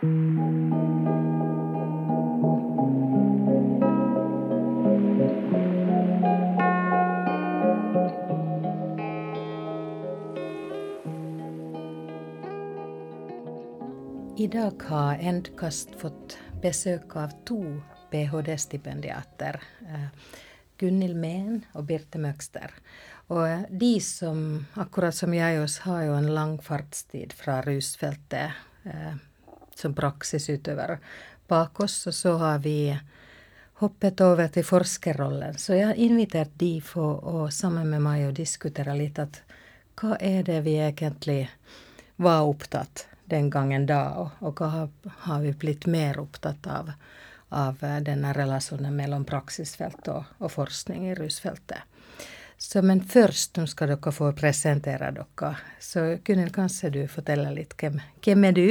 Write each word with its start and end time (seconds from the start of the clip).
I 0.00 0.06
dag 0.06 0.12
har 14.82 15.18
Endkast 15.20 15.92
fått 16.00 16.38
besøk 16.62 17.16
av 17.16 17.28
to 17.44 17.60
ph.d.-stipendiater. 18.08 19.60
Eh, 19.84 20.08
Gunhild 20.80 21.16
Mehn 21.20 21.66
og 21.74 21.84
Birte 21.84 22.16
Møgster. 22.16 22.72
Og 23.28 23.68
de 23.68 24.00
som, 24.00 24.64
akkurat 24.80 25.12
som 25.12 25.34
jeg 25.36 25.60
oss, 25.60 25.82
har 25.84 26.08
jo 26.08 26.16
en 26.16 26.32
lang 26.32 26.56
fartstid 26.64 27.36
fra 27.36 27.60
rusfeltet 27.68 28.56
eh, 28.88 29.20
som 29.80 29.94
praksisutøver 29.96 30.98
bak 31.50 31.80
oss. 31.80 32.02
Og 32.10 32.14
så 32.14 32.36
har 32.40 32.60
vi 32.64 32.92
hoppet 33.80 34.20
over 34.20 34.50
til 34.52 34.66
forskerrollen. 34.66 35.58
Så 35.58 35.78
jeg 35.78 35.90
har 35.90 36.00
invitert 36.00 36.52
de 36.60 36.74
for 36.84 37.24
å 37.24 37.46
sammen 37.54 37.88
med 37.90 38.04
meg 38.04 38.26
å 38.28 38.34
diskutere 38.36 38.96
litt 38.98 39.18
at 39.18 39.42
hva 40.00 40.16
er 40.20 40.44
det 40.44 40.60
vi 40.64 40.76
egentlig 40.80 41.42
var 42.20 42.44
opptatt 42.48 43.06
den 43.30 43.48
gangen 43.50 43.86
da, 43.86 44.02
og, 44.20 44.38
og 44.44 44.60
hva 44.60 44.68
har, 45.24 45.40
vi 45.40 45.52
blitt 45.54 45.86
mer 45.86 46.18
opptatt 46.20 46.66
av 46.66 46.92
av 47.50 47.84
eh, 47.84 47.96
denne 47.96 48.32
relasjonen 48.32 48.94
mellom 48.96 49.24
praksisfelt 49.26 50.08
og, 50.08 50.28
og 50.38 50.52
forskning 50.54 51.08
i 51.10 51.14
rusfeltet. 51.18 51.82
Så, 52.60 52.82
men 52.84 53.00
først 53.00 53.56
nå 53.56 53.64
skal 53.70 53.94
dere 53.94 54.12
få 54.12 54.30
presentere 54.36 55.10
dere. 55.16 55.54
Så 55.80 56.04
Gunhild, 56.24 56.52
kanskje 56.54 56.92
du 56.92 57.00
forteller 57.08 57.54
litt 57.56 57.74
hvem, 57.80 57.98
hvem 58.20 58.46
er 58.50 58.56
du? 58.56 58.66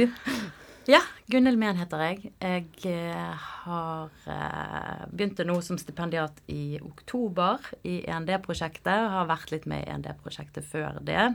Ja, 0.90 0.98
Gunhild 1.30 1.58
Mehn 1.60 1.76
heter 1.78 2.00
jeg. 2.02 2.32
Jeg 2.42 2.64
eh, 2.90 3.42
har 3.62 4.08
eh, 4.26 5.02
begynte 5.12 5.44
nå 5.46 5.60
som 5.62 5.78
stipendiat 5.78 6.40
i 6.50 6.80
oktober 6.82 7.62
i 7.86 8.00
END-prosjektet. 8.10 9.04
Har 9.12 9.28
vært 9.30 9.52
litt 9.54 9.68
med 9.70 9.84
i 9.84 9.92
END-prosjektet 9.92 10.66
før 10.66 10.98
det 11.06 11.28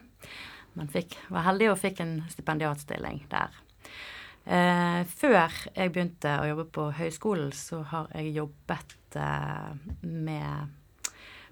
men 0.75 0.89
fikk, 0.91 1.15
var 1.31 1.45
heldig 1.45 1.69
og 1.71 1.79
fikk 1.79 2.01
en 2.03 2.17
stipendiatstilling 2.33 3.21
der. 3.31 3.55
Eh, 4.43 5.07
før 5.07 5.37
jeg 5.39 5.93
begynte 5.93 6.33
å 6.41 6.49
jobbe 6.49 6.65
på 6.75 6.89
høyskolen, 6.97 7.53
så 7.55 7.79
har 7.93 8.11
jeg 8.11 8.35
jobbet 8.35 9.15
med 10.03 10.75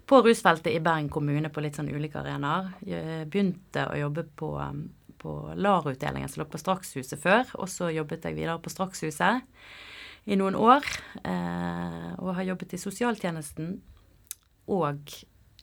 på 0.04 0.18
rusfeltet 0.26 0.74
i 0.74 0.84
Bergen 0.84 1.08
kommune 1.08 1.48
på 1.48 1.64
litt 1.64 1.80
sånn 1.80 1.88
ulike 1.88 2.20
arenaer. 2.20 2.74
Begynte 2.84 3.86
å 3.88 3.96
jobbe 3.96 4.26
på, 4.36 4.52
på 5.24 5.32
LAR-utdelingen 5.56 6.28
som 6.28 6.42
lå 6.42 6.48
på 6.52 6.60
Strakshuset 6.60 7.20
før, 7.22 7.48
og 7.56 7.70
så 7.72 7.88
jobbet 7.94 8.28
jeg 8.28 8.36
videre 8.36 8.60
på 8.60 8.72
Strakshuset 8.72 9.44
i 10.24 10.36
noen 10.36 10.56
år. 10.56 10.84
Eh, 11.24 12.10
og 12.20 12.34
har 12.36 12.50
jobbet 12.52 12.76
i 12.76 12.80
sosialtjenesten. 12.80 13.74
Og 14.72 15.14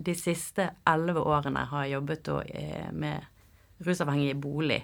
de 0.02 0.16
siste 0.18 0.68
elleve 0.90 1.24
årene 1.26 1.66
har 1.70 1.86
jeg 1.86 1.98
jobbet 1.98 2.30
eh, 2.50 2.92
med 2.94 3.86
rusavhengige 3.86 4.36
i 4.36 4.42
bolig. 4.42 4.82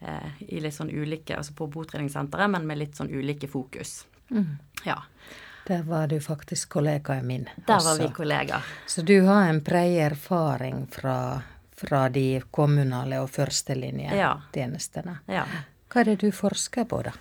Eh, 0.00 0.44
I 0.54 0.62
litt 0.62 0.74
sånn 0.74 0.90
ulike, 0.90 1.36
altså 1.38 1.54
på 1.58 1.70
botreningssenteret, 1.74 2.50
men 2.50 2.66
med 2.66 2.82
litt 2.82 2.98
sånn 2.98 3.10
ulike 3.10 3.50
fokus. 3.50 4.00
Mm. 4.30 4.56
Ja. 4.86 5.00
Der 5.68 5.82
var 5.84 6.06
du 6.08 6.16
faktisk 6.20 6.70
kollegaen 6.78 7.26
min. 7.26 7.48
Der 7.66 7.76
også. 7.76 7.88
var 7.88 8.02
vi 8.02 8.14
kollegaer. 8.14 8.74
Så 8.86 9.02
du 9.02 9.20
har 9.26 9.48
en 9.48 9.60
bred 9.64 9.98
erfaring 10.12 10.86
fra, 10.90 11.42
fra 11.78 12.08
de 12.12 12.42
kommunale 12.50 13.20
og 13.22 13.30
førstelinjetjenestene. 13.30 15.18
Ja. 15.30 15.44
ja. 15.46 15.64
Hva 15.88 16.02
er 16.02 16.12
det 16.12 16.20
du 16.26 16.30
forsker 16.34 16.88
på, 16.90 17.02
da? 17.06 17.14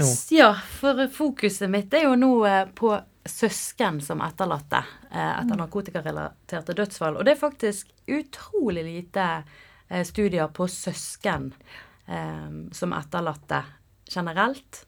Nå? 0.00 0.06
Ja, 0.34 0.52
for 0.80 1.00
fokuset 1.12 1.70
mitt 1.70 1.94
er 1.94 2.06
jo 2.06 2.14
nå 2.18 2.34
eh, 2.48 2.62
på 2.74 2.94
søsken 3.26 3.98
som 4.02 4.22
etterlatte 4.24 4.80
eh, 5.10 5.32
etter 5.34 5.52
mm. 5.52 5.58
narkotikarelaterte 5.60 6.76
dødsfall. 6.78 7.18
Og 7.18 7.26
det 7.26 7.34
er 7.34 7.42
faktisk 7.42 7.90
utrolig 8.08 8.86
lite 8.86 9.26
Eh, 9.90 10.04
studier 10.04 10.46
på 10.46 10.68
søsken 10.68 11.54
som 12.72 12.92
etterlatte 12.92 13.62
generelt. 14.14 14.86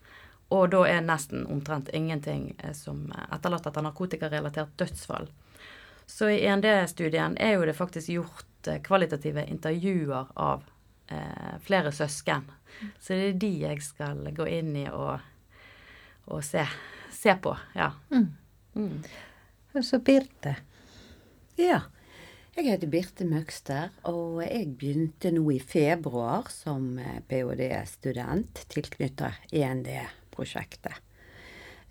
Og 0.49 0.71
da 0.71 0.81
er 0.91 1.05
nesten 1.07 1.45
omtrent 1.47 1.91
ingenting 1.95 2.49
som 2.75 3.05
etterlatt 3.31 3.67
etter 3.67 3.85
narkotikarelatert 3.87 4.75
dødsfall. 4.79 5.29
Så 6.07 6.33
i 6.35 6.41
END-studien 6.47 7.37
er 7.39 7.55
jo 7.55 7.67
det 7.67 7.77
faktisk 7.79 8.11
gjort 8.11 8.47
eh, 8.69 8.81
kvalitative 8.85 9.45
intervjuer 9.51 10.33
av 10.41 10.65
eh, 11.09 11.55
flere 11.65 11.93
søsken. 11.93 12.49
Så 13.01 13.17
det 13.17 13.29
er 13.29 13.41
de 13.43 13.53
jeg 13.67 13.83
skal 13.85 14.25
gå 14.35 14.47
inn 14.49 14.75
i 14.81 14.87
og, 14.91 15.21
og 16.31 16.45
se, 16.47 16.65
se, 17.13 17.35
på. 17.43 17.55
Ja. 17.77 17.93
Mm. 18.13 18.29
Mm. 18.75 19.83
Så 19.83 20.01
Birte. 20.05 20.57
Ja. 21.61 21.83
Jeg 22.53 22.69
heter 22.69 22.91
Birte 22.93 23.25
Møgster, 23.25 23.95
og 24.05 24.43
jeg 24.45 24.75
begynte 24.77 25.31
nå 25.33 25.47
i 25.55 25.61
februar 25.61 26.51
som 26.53 26.99
eh, 27.01 27.23
ph.d.-student 27.29 28.67
tilknyttet 28.73 29.55
END-prosjektet. 29.57 31.01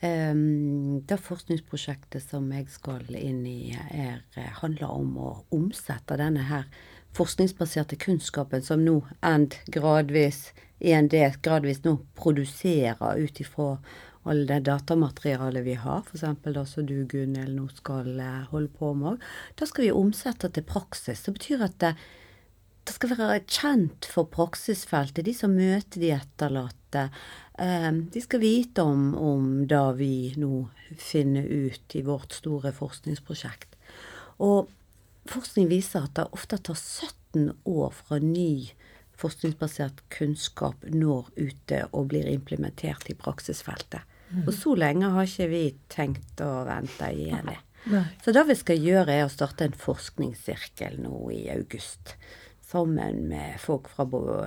Um, 0.02 1.04
det 1.06 1.20
forskningsprosjektet 1.22 2.24
som 2.26 2.48
jeg 2.50 2.72
skal 2.74 3.06
inn 3.14 3.44
i, 3.46 3.76
er, 3.94 4.24
eh, 4.34 4.50
handler 4.64 4.90
om 4.90 5.12
å 5.22 5.34
omsette 5.54 6.18
denne 6.18 6.48
her 6.50 6.66
forskningsbaserte 7.14 8.00
kunnskapen 8.02 8.64
som 8.66 8.82
nå 8.82 9.04
END 9.22 9.60
gradvis, 9.70 10.48
END 10.80 11.14
gradvis 11.46 11.84
nå 11.84 12.00
produserer 12.18 13.20
ut 13.22 13.44
ifra 13.44 13.76
alle 14.24 14.46
det 14.46 14.60
datamaterialet 14.70 15.66
vi 15.66 15.76
har, 15.82 16.02
f.eks. 16.06 16.26
det 16.46 16.66
som 16.70 16.86
du, 16.86 17.06
Gunhild, 17.06 17.56
nå 17.58 17.68
skal 17.74 18.10
eh, 18.18 18.42
holde 18.50 18.74
på 18.78 18.94
med 18.98 19.22
Da 19.58 19.70
skal 19.70 19.86
vi 19.86 19.94
omsette 19.94 20.50
til 20.50 20.66
praksis. 20.66 21.24
Det 21.26 21.34
betyr 21.38 21.66
at 21.66 21.78
det, 21.82 21.96
det 22.88 22.96
skal 22.96 23.14
være 23.14 23.40
kjent 23.46 24.08
for 24.10 24.30
praksisfeltet, 24.32 25.26
de 25.28 25.34
som 25.38 25.54
møter 25.54 26.02
de 26.02 26.12
etterlatte. 26.16 27.08
Eh, 27.62 27.90
de 28.14 28.24
skal 28.24 28.42
vite 28.44 28.86
om, 28.86 29.12
om 29.16 29.50
det 29.70 29.84
vi 30.00 30.14
nå 30.42 30.66
finner 30.98 31.46
ut 31.46 31.96
i 31.96 32.04
vårt 32.06 32.34
store 32.40 32.74
forskningsprosjekt. 32.76 33.78
Og 34.42 34.72
forskning 35.30 35.70
viser 35.70 36.08
at 36.08 36.16
det 36.18 36.30
ofte 36.34 36.58
tar 36.58 36.80
17 36.80 37.52
år 37.70 37.92
fra 37.96 38.20
ny 38.24 38.72
forskningsbasert 39.22 40.02
kunnskap 40.10 40.82
når 40.90 41.30
ute 41.38 41.84
og 41.92 42.10
blir 42.12 42.30
implementert 42.32 43.10
i 43.12 43.18
praksisfeltet. 43.18 44.08
Mm. 44.32 44.46
Og 44.48 44.54
så 44.56 44.74
lenge 44.80 45.12
har 45.14 45.28
ikke 45.28 45.52
vi 45.52 45.66
tenkt 45.92 46.42
å 46.42 46.64
vente 46.66 47.12
i 47.14 47.30
det. 47.30 47.60
Så 48.24 48.34
det 48.34 48.44
vi 48.48 48.56
skal 48.58 48.82
gjøre, 48.82 49.14
er 49.14 49.26
å 49.26 49.34
starte 49.34 49.66
en 49.66 49.78
forskningssirkel 49.78 51.00
nå 51.02 51.16
i 51.34 51.44
august. 51.54 52.16
Sammen 52.72 53.26
med 53.28 53.58
folk 53.60 53.90
fra 53.92 54.06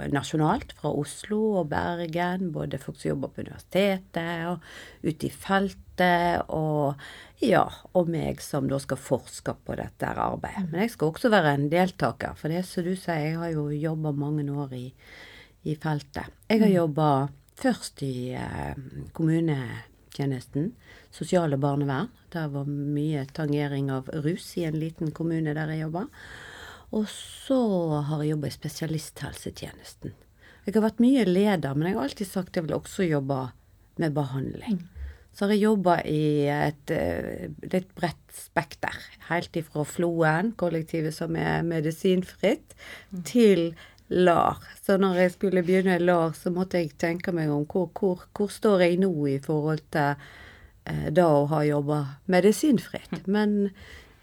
nasjonalt, 0.09 0.73
fra 0.79 0.89
Oslo 0.97 1.41
og 1.61 1.69
Bergen. 1.69 2.49
Både 2.55 2.81
folk 2.81 2.97
som 2.97 3.11
jobber 3.11 3.35
på 3.35 3.45
universitetet 3.45 4.47
og 4.49 4.65
ute 5.05 5.29
i 5.29 5.33
feltet. 5.33 6.47
Og 6.49 7.45
ja, 7.45 7.67
og 7.93 8.09
meg 8.09 8.41
som 8.41 8.71
da 8.71 8.81
skal 8.81 9.01
forske 9.01 9.53
på 9.67 9.77
dette 9.77 10.09
arbeidet. 10.09 10.71
Men 10.71 10.87
jeg 10.87 10.95
skal 10.95 11.13
også 11.13 11.33
være 11.35 11.53
en 11.59 11.69
deltaker. 11.73 12.33
For 12.41 12.49
det 12.49 12.65
som 12.69 12.89
du 12.89 12.95
sier, 12.97 13.29
jeg 13.29 13.39
har 13.43 13.53
jo 13.53 13.69
jobba 13.69 14.15
mange 14.17 14.49
år 14.49 14.73
i, 14.79 14.87
i 15.69 15.77
feltet. 15.77 16.33
Jeg 16.49 16.65
har 16.65 16.73
mm. 16.73 16.79
jobba 16.81 17.09
Først 17.55 18.03
i 18.03 18.35
eh, 18.35 18.75
kommunetjenesten, 19.15 20.73
sosiale 21.15 21.59
barnevern. 21.61 22.11
Der 22.35 22.49
var 22.51 22.67
mye 22.67 23.23
tangering 23.31 23.93
av 23.95 24.11
rus 24.25 24.49
i 24.59 24.65
en 24.67 24.79
liten 24.81 25.15
kommune 25.15 25.55
der 25.55 25.71
jeg 25.71 25.85
jobba. 25.85 26.09
Og 26.95 27.09
så 27.11 27.59
har 28.07 28.23
jeg 28.23 28.35
jobba 28.35 28.49
i 28.51 28.55
spesialisthelsetjenesten. 28.55 30.15
Jeg 30.65 30.77
har 30.77 30.85
vært 30.87 31.03
mye 31.03 31.25
leder, 31.29 31.75
men 31.77 31.89
jeg 31.89 31.99
har 31.99 32.09
alltid 32.09 32.31
sagt 32.31 32.57
jeg 32.57 32.67
vil 32.67 32.77
også 32.79 33.07
jobbe 33.09 33.41
med 34.01 34.15
behandling. 34.17 34.79
Så 35.35 35.45
har 35.45 35.57
jeg 35.57 35.65
jobba 35.65 35.97
i 36.07 36.47
et 36.47 36.93
eh, 36.95 37.51
litt 37.73 37.91
bredt 37.99 38.37
spekter. 38.37 38.95
Helt 39.29 39.57
ifra 39.59 39.83
Floen, 39.89 40.53
kollektivet 40.61 41.17
som 41.17 41.35
er 41.37 41.67
medisinfritt, 41.67 42.77
til 43.27 43.73
LAR. 44.15 44.63
Så 44.79 44.97
når 45.01 45.19
jeg 45.25 45.35
skulle 45.35 45.65
begynne 45.67 45.99
i 45.99 46.05
LAR, 46.05 46.37
så 46.39 46.55
måtte 46.55 46.79
jeg 46.79 46.95
tenke 47.03 47.35
meg 47.35 47.51
om 47.51 47.67
hvor, 47.67 47.91
hvor, 47.99 48.25
hvor 48.37 48.53
står 48.53 48.87
jeg 48.87 49.03
nå 49.03 49.11
i 49.33 49.41
forhold 49.43 49.83
til 49.95 50.15
eh, 50.87 51.11
da 51.11 51.27
å 51.35 51.45
ha 51.51 51.65
jobba 51.67 52.01
medisinfritt. 52.31 53.27
Mm. 53.27 53.31
Men 53.35 53.59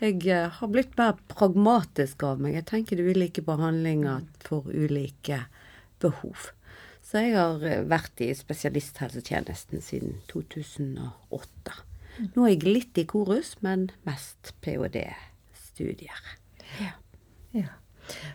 jeg 0.02 0.24
eh, 0.28 0.50
har 0.58 0.72
blitt 0.72 0.96
mer 0.98 1.20
pragmatisk 1.32 2.24
av 2.26 2.42
meg. 2.42 2.56
Jeg 2.58 2.68
tenker 2.72 2.98
det 2.98 3.06
er 3.06 3.18
ulike 3.18 3.44
behandlinger 3.46 4.26
for 4.42 4.66
ulike 4.66 5.44
behov. 6.02 6.50
Så 7.06 7.22
jeg 7.26 7.36
har 7.38 7.62
eh, 7.68 7.84
vært 7.86 8.24
i 8.26 8.32
spesialisthelsetjenesten 8.38 9.84
siden 9.86 10.18
2008. 10.32 11.76
Mm. 12.18 12.32
Nå 12.34 12.48
er 12.48 12.56
jeg 12.56 12.66
litt 12.66 13.02
i 13.02 13.06
korus, 13.10 13.54
men 13.66 13.90
mest 14.08 14.56
ph.d.-studier. 14.66 16.26
Ja. 16.82 16.96
ja. 17.54 17.70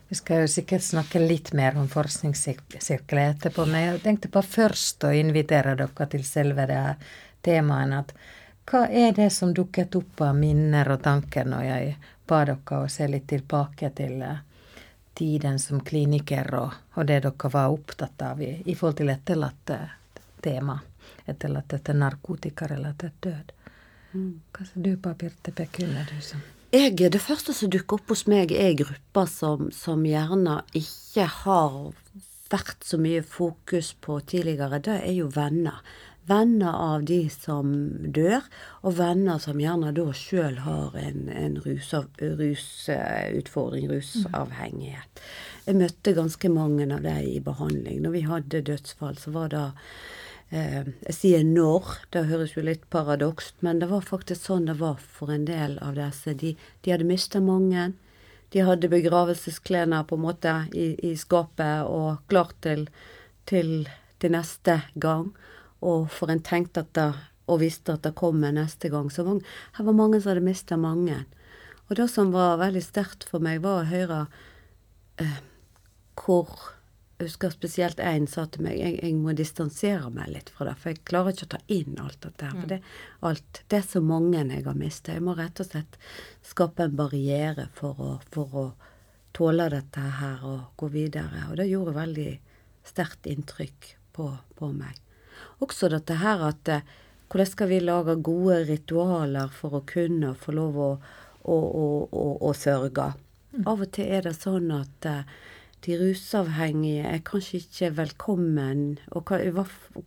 Vi 0.08 0.16
skal 0.16 0.44
jo 0.44 0.52
sikkert 0.54 0.86
snakke 0.86 1.20
litt 1.20 1.50
mer 1.56 1.76
om 1.76 1.90
forskningssirkler 1.90 3.34
etterpå, 3.34 3.66
men 3.68 3.82
jeg 3.82 4.02
tenkte 4.06 4.30
på 4.32 4.42
først 4.46 5.04
å 5.04 5.12
invitere 5.12 5.74
dere 5.76 6.10
til 6.14 6.24
selve 6.24 6.68
det 6.70 6.82
temaet. 7.44 7.98
at 8.06 8.14
hva 8.66 8.86
er 8.88 9.12
det 9.14 9.30
som 9.30 9.54
dukket 9.54 9.94
opp 9.98 10.20
av 10.26 10.36
minner 10.36 10.90
og 10.94 11.02
tanker 11.02 11.46
når 11.46 11.62
jeg 11.68 11.94
ba 12.26 12.42
dere 12.48 12.80
å 12.82 12.88
se 12.90 13.06
litt 13.08 13.28
tilbake 13.30 13.92
til 13.94 14.22
uh, 14.22 14.42
tiden 15.14 15.60
som 15.62 15.80
kliniker 15.80 16.50
og, 16.58 16.74
og, 16.94 17.06
det 17.06 17.20
dere 17.28 17.52
var 17.52 17.70
opptatt 17.70 18.26
av 18.26 18.42
i, 18.42 18.50
i 18.66 18.74
forhold 18.74 18.98
til 19.02 19.14
etterlatte 19.14 19.78
tema? 20.42 20.80
Etterlatt 21.26 21.72
etter 21.78 21.94
narkotikarelatert 21.94 23.22
død. 23.22 23.56
Mm. 24.12 24.34
Hva 24.52 24.66
ser 24.66 24.82
du 24.82 24.92
på, 24.96 25.14
Birte 25.18 25.54
du 25.54 26.20
som 26.22 26.42
jeg, 26.74 26.96
det 26.98 27.22
første 27.22 27.54
som 27.54 27.70
dukker 27.70 28.00
opp 28.00 28.10
hos 28.10 28.24
meg, 28.28 28.50
er 28.52 28.74
grupper 28.76 29.28
som, 29.30 29.68
som, 29.72 30.02
gjerne 30.04 30.58
ikke 30.76 31.24
har 31.44 31.76
vært 32.50 32.82
så 32.84 32.98
mye 32.98 33.22
fokus 33.22 33.92
på 34.02 34.18
tidligere. 34.26 34.82
Det 34.82 34.96
er 34.98 35.14
jo 35.14 35.30
venner. 35.32 35.78
Venner 36.26 36.74
av 36.74 37.04
de 37.06 37.28
som 37.30 37.68
dør, 38.14 38.42
og 38.82 38.96
venner 38.98 39.38
som 39.42 39.60
gjerne 39.62 39.92
da 39.94 40.06
sjøl 40.16 40.56
har 40.64 40.96
en, 40.98 41.28
en 41.30 41.58
rusutfordring, 41.62 43.86
rusavhengighet. 43.92 45.22
Jeg 45.66 45.78
møtte 45.78 46.14
ganske 46.16 46.48
mange 46.50 46.94
av 46.94 47.02
dem 47.02 47.26
i 47.26 47.40
behandling. 47.42 48.02
Når 48.02 48.10
vi 48.14 48.22
hadde 48.26 48.62
dødsfall, 48.66 49.16
så 49.18 49.30
var 49.34 49.48
det 49.54 49.64
eh, 50.50 50.82
Jeg 51.06 51.14
sier 51.14 51.44
når, 51.46 51.82
det 52.14 52.28
høres 52.30 52.56
jo 52.56 52.62
litt 52.66 52.86
paradokst, 52.90 53.54
men 53.66 53.78
det 53.82 53.88
var 53.90 54.02
faktisk 54.06 54.46
sånn 54.46 54.66
det 54.70 54.78
var 54.82 54.98
for 54.98 55.30
en 55.34 55.46
del 55.46 55.78
av 55.82 55.94
disse. 55.98 56.34
De, 56.38 56.56
de 56.82 56.90
hadde 56.94 57.06
mista 57.06 57.40
mange. 57.42 57.92
De 58.54 58.62
hadde 58.62 58.88
begravelsesklærne 58.88 60.04
på 60.06 60.16
en 60.16 60.22
måte 60.22 60.52
i, 60.70 60.94
i 61.10 61.16
skapet 61.18 61.82
og 61.90 62.22
klart 62.30 62.54
til, 62.64 62.86
til, 63.44 63.88
til, 64.22 64.32
neste 64.32 64.80
gang. 64.94 65.34
Og 65.84 66.06
for 66.12 66.32
en 66.32 66.42
tenkte 66.44 66.84
at 66.84 66.92
det, 66.96 67.10
og 67.46 67.60
visste 67.62 67.94
at 67.94 68.06
det 68.06 68.16
kommer 68.18 68.54
neste 68.54 68.90
gang. 68.92 69.10
Så 69.12 69.24
mange, 69.26 69.44
her 69.76 69.86
var 69.86 69.98
mange 69.98 70.20
som 70.20 70.32
hadde 70.32 70.46
mista 70.46 70.78
mange. 70.80 71.24
Og 71.86 71.98
det 71.98 72.08
som 72.10 72.32
var 72.34 72.58
veldig 72.62 72.82
sterkt 72.82 73.28
for 73.28 73.44
meg, 73.44 73.60
var 73.62 73.84
å 73.84 73.90
høre 73.90 74.24
eh, 75.22 75.38
hvor 76.18 76.50
jeg 77.16 77.30
husker 77.30 77.52
spesielt 77.54 78.00
én 78.04 78.26
sa 78.28 78.42
til 78.52 78.66
meg 78.66 78.76
jeg, 78.76 78.98
jeg 79.00 79.14
må 79.16 79.32
distansere 79.32 80.10
meg 80.12 80.28
litt 80.34 80.50
fra 80.52 80.66
det, 80.68 80.74
for 80.82 80.92
jeg 80.92 81.04
klarer 81.08 81.32
ikke 81.32 81.46
å 81.46 81.52
ta 81.54 81.60
inn 81.72 81.96
alt 82.02 82.18
dette 82.26 82.44
her. 82.44 82.52
For 82.52 82.66
mm. 82.66 82.72
det, 82.74 82.80
alt, 83.30 83.60
det 83.72 83.78
er 83.78 83.86
så 83.88 84.02
mange 84.04 84.42
jeg 84.42 84.66
har 84.66 84.76
mista. 84.76 85.14
Jeg 85.16 85.24
må 85.24 85.36
rett 85.38 85.62
og 85.62 85.70
slett 85.70 85.96
skape 86.44 86.84
en 86.84 86.98
barriere 86.98 87.70
for 87.78 88.02
å, 88.04 88.10
for 88.34 88.60
å 88.60 88.66
tåle 89.36 89.70
dette 89.72 90.04
her 90.20 90.44
og 90.44 90.76
gå 90.76 90.90
videre. 90.92 91.46
Og 91.48 91.56
det 91.60 91.70
gjorde 91.70 91.96
veldig 91.96 92.30
sterkt 92.86 93.30
inntrykk 93.32 93.90
på, 94.16 94.28
på 94.58 94.70
meg. 94.76 95.00
Også 95.64 95.90
dette 95.92 96.18
her 96.20 96.44
at 96.46 96.72
eh, 96.72 96.94
hvordan 97.30 97.50
skal 97.50 97.70
vi 97.72 97.82
lage 97.82 98.14
gode 98.22 98.60
ritualer 98.68 99.50
for 99.52 99.80
å 99.80 99.84
kunne 99.88 100.34
få 100.38 100.54
lov 100.54 100.76
å, 100.78 100.90
å, 101.42 101.56
å, 101.56 102.26
å 102.46 102.52
sørge? 102.54 103.10
Mm. 103.52 103.64
Av 103.66 103.82
og 103.82 103.92
til 103.96 104.12
er 104.14 104.28
det 104.28 104.36
sånn 104.36 104.70
at 104.76 105.08
uh, 105.10 105.24
de 105.86 105.96
rusavhengige 106.00 107.06
er 107.06 107.24
kanskje 107.26 107.60
ikke 107.62 107.90
velkommen, 107.98 108.84
og 109.14 109.32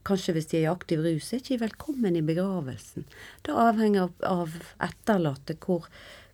kanskje 0.08 0.36
hvis 0.36 0.50
de 0.52 0.60
er 0.60 0.66
i 0.66 0.72
aktiv 0.72 1.04
rus, 1.06 1.30
er 1.32 1.44
ikke 1.44 1.64
velkommen 1.64 2.18
i 2.20 2.26
begravelsen. 2.26 3.06
Det 3.46 3.56
avhenger 3.56 4.10
av 4.28 4.58
etterlatte. 4.84 5.56
Hvor, 5.64 5.88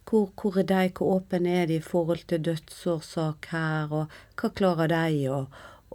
hvor, 0.10 0.32
hvor, 0.40 0.58
er 0.62 0.70
de, 0.72 0.90
hvor 0.98 1.20
åpne 1.20 1.60
er 1.62 1.70
de 1.70 1.80
i 1.80 1.86
forhold 1.86 2.26
til 2.30 2.46
dødsårsak 2.48 3.52
her, 3.52 3.94
og 3.94 4.18
hva 4.40 4.52
klarer 4.58 4.94
de 4.94 5.26
å, 5.34 5.46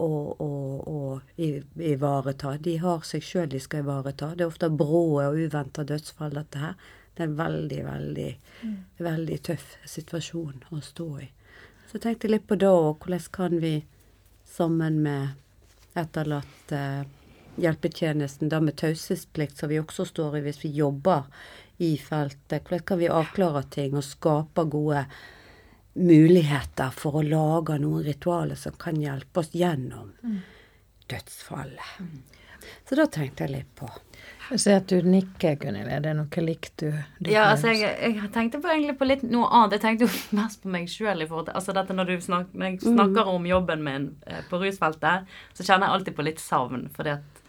å, 0.01 0.09
å, 0.41 0.49
å 0.91 0.97
ivareta? 1.37 2.55
De 2.57 2.77
har 2.81 3.05
seg 3.07 3.25
sjøl 3.25 3.51
de 3.51 3.61
skal 3.61 3.85
ivareta. 3.85 4.33
Det 4.35 4.45
er 4.45 4.51
ofte 4.51 4.71
brå 4.73 5.03
og 5.21 5.37
uventa 5.37 5.85
dødsfall, 5.87 6.33
dette 6.37 6.61
her. 6.61 6.89
Det 7.13 7.25
er 7.25 7.29
en 7.29 7.37
veldig, 7.37 7.79
veldig, 7.85 8.29
mm. 8.63 8.75
veldig 9.05 9.39
tøff 9.47 9.77
situasjon 9.85 10.65
å 10.71 10.81
stå 10.83 11.09
i. 11.21 11.29
Så 11.87 11.97
jeg 11.97 12.05
tenkte 12.05 12.31
litt 12.31 12.47
på 12.47 12.55
da, 12.55 12.71
og 12.71 13.03
hvordan 13.03 13.25
kan 13.35 13.57
vi 13.59 13.73
sammen 14.47 15.01
med 15.03 15.97
etterlatte 15.99 16.77
eh, 16.77 17.09
hjelpetjenesten, 17.61 18.49
da 18.49 18.61
med 18.63 18.77
taushetsplikt, 18.79 19.57
som 19.59 19.69
vi 19.69 19.79
også 19.81 20.05
står 20.07 20.39
i 20.39 20.45
hvis 20.45 20.61
vi 20.63 20.71
jobber 20.77 21.27
i 21.83 21.97
feltet, 21.99 22.63
hvordan 22.63 22.85
kan 22.87 23.01
vi 23.01 23.11
avklare 23.11 23.65
ting 23.73 23.97
og 23.97 24.05
skape 24.07 24.65
gode 24.71 25.03
muligheter 25.93 26.93
for 26.95 27.19
å 27.19 27.23
lage 27.25 27.77
noen 27.81 28.05
ritualer 28.05 28.59
som 28.59 28.75
kan 28.79 28.99
hjelpe 29.01 29.43
oss 29.43 29.51
gjennom 29.55 30.13
mm. 30.23 30.37
dødsfallet. 31.11 31.97
Mm. 31.99 32.21
Så 32.89 32.95
da 32.95 33.05
tenkte 33.09 33.45
jeg 33.45 33.53
litt 33.55 33.69
på. 33.75 33.89
Jeg 34.51 34.61
ser 34.61 34.79
at 34.81 34.91
du 34.91 35.05
nikker, 35.07 35.55
Gunhild. 35.61 35.89
Er 35.89 36.03
det 36.03 36.11
noe 36.17 36.43
likt 36.43 36.83
du, 36.83 36.89
du 37.19 37.29
Ja, 37.31 37.47
altså, 37.53 37.71
jeg, 37.71 37.93
jeg, 38.03 38.29
tenkte 38.35 38.59
på 38.61 38.69
egentlig 38.71 38.97
på 38.99 39.07
litt 39.07 39.23
noe 39.25 39.47
annet. 39.47 39.77
Jeg 39.77 39.83
tenkte 39.85 40.07
jo 40.07 40.11
mest 40.41 40.63
på 40.63 40.71
meg 40.73 40.89
sjøl 40.91 41.23
i 41.23 41.27
forhold 41.29 41.49
til 41.49 41.59
Altså 41.59 41.75
dette 41.77 41.95
når 41.95 42.11
du 42.11 42.15
snak, 42.23 42.49
når 42.53 42.67
jeg 42.69 42.79
mm. 42.81 42.87
snakker 42.89 43.31
om 43.31 43.47
jobben 43.47 43.85
min 43.85 44.09
eh, 44.27 44.41
på 44.49 44.59
rusfeltet, 44.61 45.29
så 45.55 45.67
kjenner 45.67 45.87
jeg 45.87 45.97
alltid 45.97 46.17
på 46.17 46.27
litt 46.27 46.43
savn. 46.43 46.89
fordi 46.95 47.15
at 47.17 47.39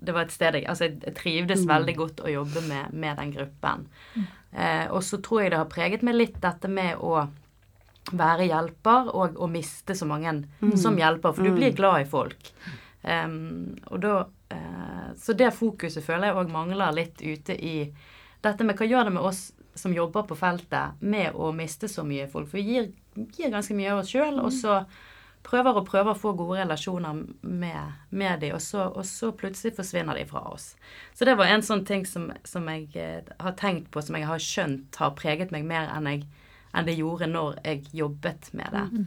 det 0.00 0.14
var 0.16 0.24
et 0.24 0.32
sted 0.32 0.56
jeg 0.56 0.68
Altså, 0.68 0.88
jeg 0.88 1.16
trivdes 1.16 1.64
mm. 1.64 1.70
veldig 1.74 1.96
godt 1.96 2.22
å 2.24 2.32
jobbe 2.32 2.64
med, 2.68 2.92
med 2.92 3.20
den 3.20 3.34
gruppen. 3.36 3.88
Mm. 4.14 4.28
Eh, 4.52 4.86
og 4.90 5.02
så 5.06 5.20
tror 5.24 5.42
jeg 5.42 5.54
det 5.54 5.62
har 5.62 5.72
preget 5.72 6.04
meg 6.06 6.18
litt 6.18 6.40
dette 6.42 6.68
med 6.68 7.00
å 7.00 7.24
være 8.16 8.48
hjelper 8.50 9.10
og 9.14 9.38
å 9.40 9.48
miste 9.50 9.96
så 9.96 10.08
mange 10.08 10.32
mm. 10.60 10.76
som 10.80 10.98
hjelper. 10.98 11.34
For 11.36 11.46
du 11.46 11.54
blir 11.54 11.72
mm. 11.72 11.76
glad 11.78 12.04
i 12.04 12.08
folk. 12.10 12.52
Um, 13.00 13.78
og 13.88 14.02
da 14.02 14.14
uh, 14.28 15.06
Så 15.16 15.32
det 15.32 15.54
fokuset 15.56 16.04
føler 16.04 16.28
jeg 16.28 16.36
òg 16.36 16.50
mangler 16.52 16.92
litt 16.92 17.22
ute 17.24 17.56
i 17.56 17.76
dette 18.44 18.64
med 18.64 18.76
hva 18.76 18.88
gjør 18.88 19.08
det 19.08 19.14
med 19.14 19.24
oss 19.24 19.46
som 19.74 19.94
jobber 19.94 20.26
på 20.28 20.36
feltet, 20.36 20.98
med 21.00 21.32
å 21.34 21.52
miste 21.56 21.88
så 21.88 22.04
mye 22.04 22.26
folk. 22.28 22.50
For 22.50 22.60
vi 22.60 22.74
gir, 22.74 22.90
gir 23.36 23.52
ganske 23.52 23.76
mye 23.76 23.94
av 23.94 24.02
oss 24.02 24.12
sjøl, 24.12 24.36
mm. 24.36 24.44
og 24.44 24.52
så 24.52 24.80
prøver 25.46 25.78
og 25.80 25.86
prøver 25.88 26.12
å 26.12 26.18
få 26.18 26.34
gode 26.36 26.58
relasjoner 26.60 27.22
med, 27.40 27.94
med 28.10 28.42
dem, 28.42 28.56
og 28.58 28.62
så, 28.64 28.90
og 28.90 29.06
så, 29.08 29.30
plutselig 29.36 29.72
forsvinner 29.78 30.18
de 30.18 30.26
fra 30.28 30.42
oss. 30.50 30.74
Så 31.16 31.28
det 31.28 31.38
var 31.40 31.48
en 31.48 31.64
sånn 31.64 31.86
ting 31.88 32.04
som, 32.08 32.28
som 32.44 32.68
jeg 32.68 32.90
uh, 32.96 33.32
har 33.40 33.56
tenkt 33.60 33.88
på, 33.94 34.02
som 34.04 34.18
jeg 34.18 34.28
har 34.28 34.44
skjønt 34.44 35.00
har 35.00 35.16
preget 35.18 35.54
meg 35.54 35.64
mer 35.68 35.88
enn, 35.94 36.10
jeg, 36.10 36.26
enn 36.72 36.86
det 36.86 36.98
gjorde 36.98 37.30
når 37.30 37.60
jeg 37.64 37.84
jobbet 38.02 38.52
med 38.56 38.76
det. 38.76 38.86
Mm. 38.92 39.06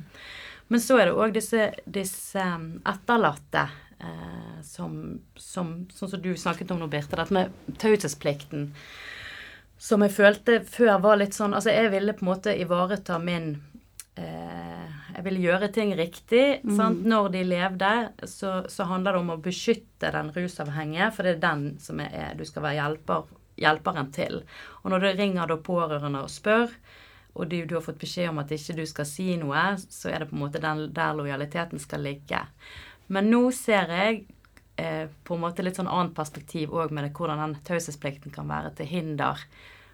Men 0.73 0.81
så 0.81 0.97
er 0.99 1.09
det 1.09 1.17
òg 1.19 1.33
disse, 1.35 1.65
disse 1.85 2.43
um, 2.43 2.69
etterlatte 2.89 3.67
eh, 3.99 4.61
som, 4.65 4.95
som, 5.35 5.73
Sånn 5.93 6.13
som 6.15 6.23
du 6.23 6.31
snakket 6.39 6.71
om 6.73 6.79
nå, 6.81 6.87
Birte, 6.91 7.19
dette 7.19 7.35
med 7.35 7.75
taushetsplikten. 7.81 8.71
Som 9.83 10.05
jeg 10.05 10.15
følte 10.15 10.61
før 10.65 10.95
var 11.03 11.19
litt 11.19 11.35
sånn 11.35 11.53
Altså, 11.53 11.73
jeg 11.73 11.91
ville 11.91 12.15
på 12.15 12.23
en 12.23 12.31
måte 12.31 12.55
ivareta 12.55 13.19
min 13.19 13.51
eh, 14.15 14.87
Jeg 15.13 15.27
ville 15.27 15.43
gjøre 15.43 15.69
ting 15.75 15.93
riktig. 15.99 16.63
Mm. 16.63 17.03
Når 17.11 17.29
de 17.35 17.45
levde, 17.51 17.93
så, 18.23 18.63
så, 18.71 18.87
handler 18.89 19.13
det 19.13 19.23
om 19.23 19.33
å 19.35 19.39
beskytte 19.43 20.09
den 20.15 20.31
rusavhengige, 20.33 21.11
for 21.13 21.27
det 21.27 21.35
er 21.35 21.43
den 21.43 21.65
som 21.83 22.01
er, 22.01 22.33
du 22.39 22.47
skal 22.49 22.65
være 22.65 22.79
hjelper, 22.79 23.27
hjelperen 23.61 24.09
til. 24.15 24.41
Og 24.81 24.93
når 24.93 25.05
det 25.05 25.13
ringer 25.19 25.53
da 25.53 25.59
pårørende 25.61 26.23
og 26.25 26.33
spør, 26.33 26.73
og 27.33 27.49
du, 27.49 27.63
du, 27.65 27.75
har 27.75 27.81
fått 27.85 28.01
beskjed 28.01 28.29
om 28.29 28.41
at 28.43 28.51
ikke 28.53 28.75
du 28.77 28.85
skal 28.89 29.07
si 29.09 29.33
noe, 29.41 29.65
så 29.81 30.11
er 30.11 30.21
det 30.21 30.29
på 30.29 30.37
en 30.37 30.43
måte 30.43 30.61
den, 30.61 30.85
der 30.93 31.15
lojaliteten 31.17 31.81
skal 31.81 32.05
ligge. 32.05 32.43
Men 33.13 33.31
nå 33.31 33.47
ser 33.55 33.89
jeg 33.89 34.19
eh, 34.77 35.07
på 35.23 35.37
en 35.37 35.43
måte 35.43 35.65
litt 35.65 35.79
sånn 35.79 35.89
annet 35.89 36.13
perspektiv 36.17 36.75
òg 36.75 36.93
med 36.93 37.07
det, 37.07 37.13
hvordan 37.17 37.41
den 37.41 37.57
taushetsplikten 37.65 38.33
kan 38.35 38.49
være 38.51 38.75
til 38.77 38.91
hinder 38.91 39.41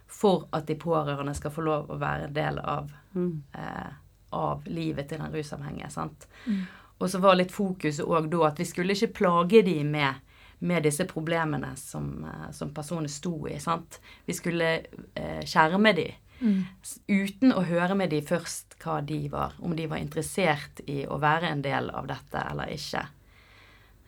for 0.10 0.48
at 0.58 0.68
de 0.68 0.76
pårørende 0.80 1.36
skal 1.38 1.54
få 1.54 1.64
lov 1.64 1.92
å 1.94 2.00
være 2.02 2.28
en 2.28 2.36
del 2.36 2.60
av, 2.60 2.92
mm. 3.14 3.34
eh, 3.56 3.92
av 4.36 4.68
livet 4.68 5.10
til 5.10 5.22
den 5.22 5.34
rusavhengige. 5.34 5.92
sant? 5.94 6.28
Mm. 6.46 6.66
Og 7.00 7.08
så 7.08 7.22
var 7.24 7.38
litt 7.40 7.56
fokuset 7.56 8.04
òg 8.04 8.28
da 8.34 8.50
at 8.50 8.60
vi 8.60 8.68
skulle 8.68 8.98
ikke 8.98 9.16
plage 9.22 9.64
de 9.64 9.78
med 9.88 10.26
med 10.60 10.84
disse 10.84 11.06
problemene 11.08 11.76
som, 11.76 12.26
eh, 12.26 12.52
som 12.52 12.74
personen 12.74 13.10
sto 13.10 13.48
i. 13.48 13.60
sant? 13.60 14.02
Vi 14.26 14.34
skulle 14.34 14.72
eh, 15.16 15.46
skjerme 15.46 15.94
de. 15.96 16.10
Mm. 16.40 16.66
Uten 17.08 17.54
å 17.54 17.64
høre 17.68 17.96
med 18.00 18.14
de 18.14 18.22
først 18.26 18.78
hva 18.84 19.00
de 19.04 19.26
var, 19.32 19.56
om 19.60 19.76
de 19.76 19.88
var 19.92 20.00
interessert 20.00 20.82
i 20.88 21.04
å 21.08 21.20
være 21.20 21.52
en 21.52 21.64
del 21.64 21.90
av 21.92 22.08
dette 22.08 22.44
eller 22.52 22.72
ikke. 22.76 23.06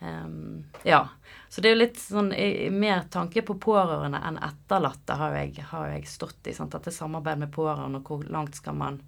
Um, 0.02 0.64
ja. 0.84 1.08
Så 1.50 1.62
det 1.62 1.70
er 1.70 1.76
jo 1.76 1.82
litt 1.84 2.00
sånn 2.02 2.32
mer 2.74 3.04
tanke 3.14 3.44
på 3.46 3.58
pårørende 3.62 4.22
enn 4.26 4.40
etterlatte 4.42 5.18
har 5.20 5.36
jeg, 5.38 5.66
har 5.70 5.92
jeg 5.92 6.08
stått 6.10 6.48
i. 6.50 6.56
Sant? 6.58 6.74
Dette 6.74 6.94
samarbeid 6.96 7.44
med 7.44 7.52
pårørende, 7.54 8.02
og 8.02 8.10
hvor 8.10 8.24
langt 8.34 8.58
skal 8.58 8.80
man, 8.80 9.02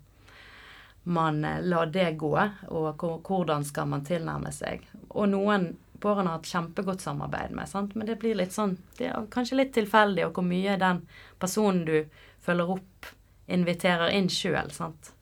man 1.03 1.41
eh, 1.47 1.63
la 1.65 1.85
det 1.89 2.11
gå? 2.21 2.35
Og 2.69 3.07
hvordan 3.25 3.65
skal 3.65 3.89
man 3.89 4.05
tilnærme 4.05 4.51
seg? 4.53 4.85
Og 5.09 5.31
noen 5.31 5.71
pårørende 6.03 6.35
har 6.35 6.41
hatt 6.41 6.51
kjempegodt 6.51 7.01
samarbeid 7.01 7.55
med, 7.55 7.69
sant? 7.71 7.95
men 7.95 8.05
det 8.09 8.19
blir 8.19 8.35
litt 8.35 8.51
sånn 8.53 8.75
Det 8.97 9.07
er 9.07 9.27
kanskje 9.31 9.61
litt 9.61 9.73
tilfeldig, 9.73 10.27
og 10.27 10.37
hvor 10.37 10.45
mye 10.45 10.75
den 10.77 11.05
personen 11.39 11.85
du 11.87 11.97
følger 12.43 12.75
opp, 12.75 13.07
inviterer 13.47 14.13
inn 14.15 14.29
sjøl. 14.31 14.71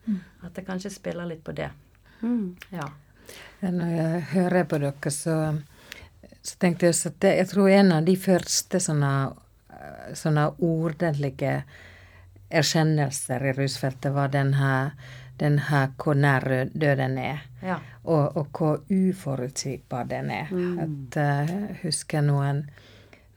Mm. 0.06 0.18
At 0.46 0.54
det 0.56 0.66
kanskje 0.66 0.92
spiller 0.94 1.28
litt 1.28 1.44
på 1.44 1.54
det. 1.56 1.70
Mm. 2.22 2.56
Ja. 2.74 2.88
Når 3.62 3.94
jeg 3.94 4.26
hører 4.32 4.66
på 4.66 4.78
dere, 4.82 5.14
så, 5.14 5.36
så 6.42 6.58
tenkte 6.58 6.86
jeg 6.86 6.96
også 6.96 7.12
at 7.12 7.22
det, 7.22 7.32
jeg 7.38 7.50
tror 7.52 7.70
en 7.70 7.96
av 7.98 8.06
de 8.06 8.16
første 8.18 8.80
sånne, 8.82 9.14
sånne 10.18 10.46
ordentlige 10.58 11.62
erkjennelser 12.52 13.46
i 13.48 13.52
rusfeltet 13.56 14.12
var 14.12 14.32
den 14.32 14.54
her, 14.58 14.92
den 15.40 15.58
her 15.70 15.92
hvor 15.98 16.18
nær 16.18 16.44
døden 16.74 17.16
er. 17.18 17.46
Ja. 17.62 17.78
Og, 18.02 18.36
og 18.36 18.58
hvor 18.58 18.82
uforutsigbar 18.90 20.10
den 20.10 20.30
er. 20.34 20.50
At 20.82 21.16
eh, 21.22 21.52
Jeg 21.52 21.78
husker 21.84 22.24
noen, 22.26 22.64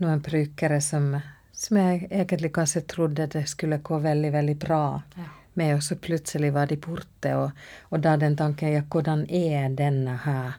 noen 0.01 0.23
brukere 0.25 0.81
som, 0.81 1.13
som 1.55 1.77
jeg 1.79 2.07
egentlig 2.11 2.51
kanskje 2.53 2.81
trodde 2.91 3.27
det 3.31 3.45
skulle 3.47 3.77
gå 3.83 3.97
veldig, 4.03 4.31
veldig 4.33 4.55
bra 4.59 5.01
Ja. 5.17 5.23
med, 5.53 5.75
og 5.75 5.83
så 5.83 5.95
plutselig 5.95 6.49
var 6.53 6.67
de 6.67 6.75
borte. 6.77 7.31
Og, 7.35 7.51
og 7.89 7.99
da 8.03 8.17
den 8.19 8.35
tanken 8.35 8.73
ja, 8.73 8.81
hvordan 8.91 9.25
er 9.29 9.69
denne 9.75 10.17
her 10.25 10.57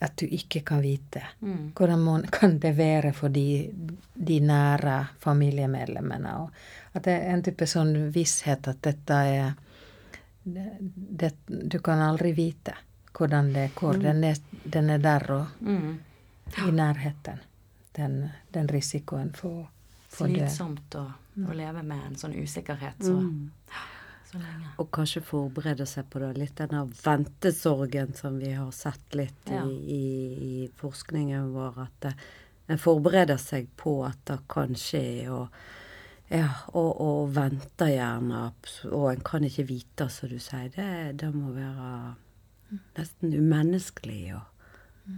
at 0.00 0.16
du 0.16 0.26
ikke 0.26 0.60
kan 0.66 0.80
vite? 0.82 1.22
Mm. 1.40 1.72
Hvordan 1.76 2.00
må, 2.00 2.18
kan 2.32 2.58
det 2.58 2.72
være 2.76 3.12
for 3.12 3.28
de, 3.28 3.70
de 4.14 4.40
nære 4.40 4.98
familiemedlemmene? 5.20 6.34
Og 6.42 6.50
at 6.94 7.04
det 7.04 7.12
er 7.20 7.34
en 7.34 7.42
type 7.46 7.66
sånn 7.70 7.92
visshet 8.14 8.66
at 8.68 8.80
dette 8.82 9.14
er 9.14 9.52
det, 10.44 10.66
det, 11.20 11.32
Du 11.46 11.78
kan 11.84 12.00
aldri 12.00 12.32
vite 12.32 12.74
hvordan 13.12 13.52
det 13.52 13.68
går. 13.76 13.98
Den, 14.00 14.24
er, 14.24 14.38
den 14.64 14.90
er 14.90 14.98
der 14.98 15.30
og 15.34 15.46
Mm. 15.60 15.98
i 16.66 16.70
nærheten. 16.72 17.38
Den, 17.92 18.30
den 18.54 18.68
risikoen 18.68 19.32
for, 19.36 19.68
død. 19.68 19.79
Slitsomt 20.10 20.94
å, 20.98 21.06
å 21.46 21.54
leve 21.56 21.82
med 21.86 22.02
en 22.10 22.16
sånn 22.18 22.34
usikkerhet 22.34 22.98
så, 23.04 23.14
så 24.30 24.40
lenge. 24.40 24.72
Og 24.82 24.90
kanskje 24.94 25.22
forberede 25.22 25.86
seg 25.86 26.08
på 26.10 26.18
det. 26.22 26.32
Litt 26.38 26.56
denne 26.58 26.82
ventesorgen 27.04 28.14
som 28.18 28.38
vi 28.42 28.52
har 28.56 28.70
sett 28.74 29.14
litt 29.18 29.50
Ja. 29.50 29.62
i, 29.66 29.76
i, 29.96 30.04
i 30.64 30.68
forskningen 30.80 31.52
vår. 31.54 31.78
At 31.86 32.10
en 32.70 32.78
forbereder 32.78 33.38
seg 33.42 33.70
på 33.76 34.00
at 34.06 34.18
det 34.30 34.40
kan 34.50 34.74
skje. 34.78 35.04
Og, 35.30 35.48
ja, 36.30 36.50
og, 36.74 36.90
og 37.02 37.32
venter 37.34 37.94
gjerne. 37.94 38.44
Og 38.90 39.08
en 39.12 39.24
kan 39.26 39.46
ikke 39.46 39.66
vite, 39.70 40.10
som 40.10 40.30
du 40.30 40.38
sier. 40.42 40.68
Det, 40.74 40.90
det 41.22 41.32
må 41.34 41.54
være 41.54 41.94
nesten 42.98 43.34
umenneskelig 43.34 44.36
å, 44.38 44.44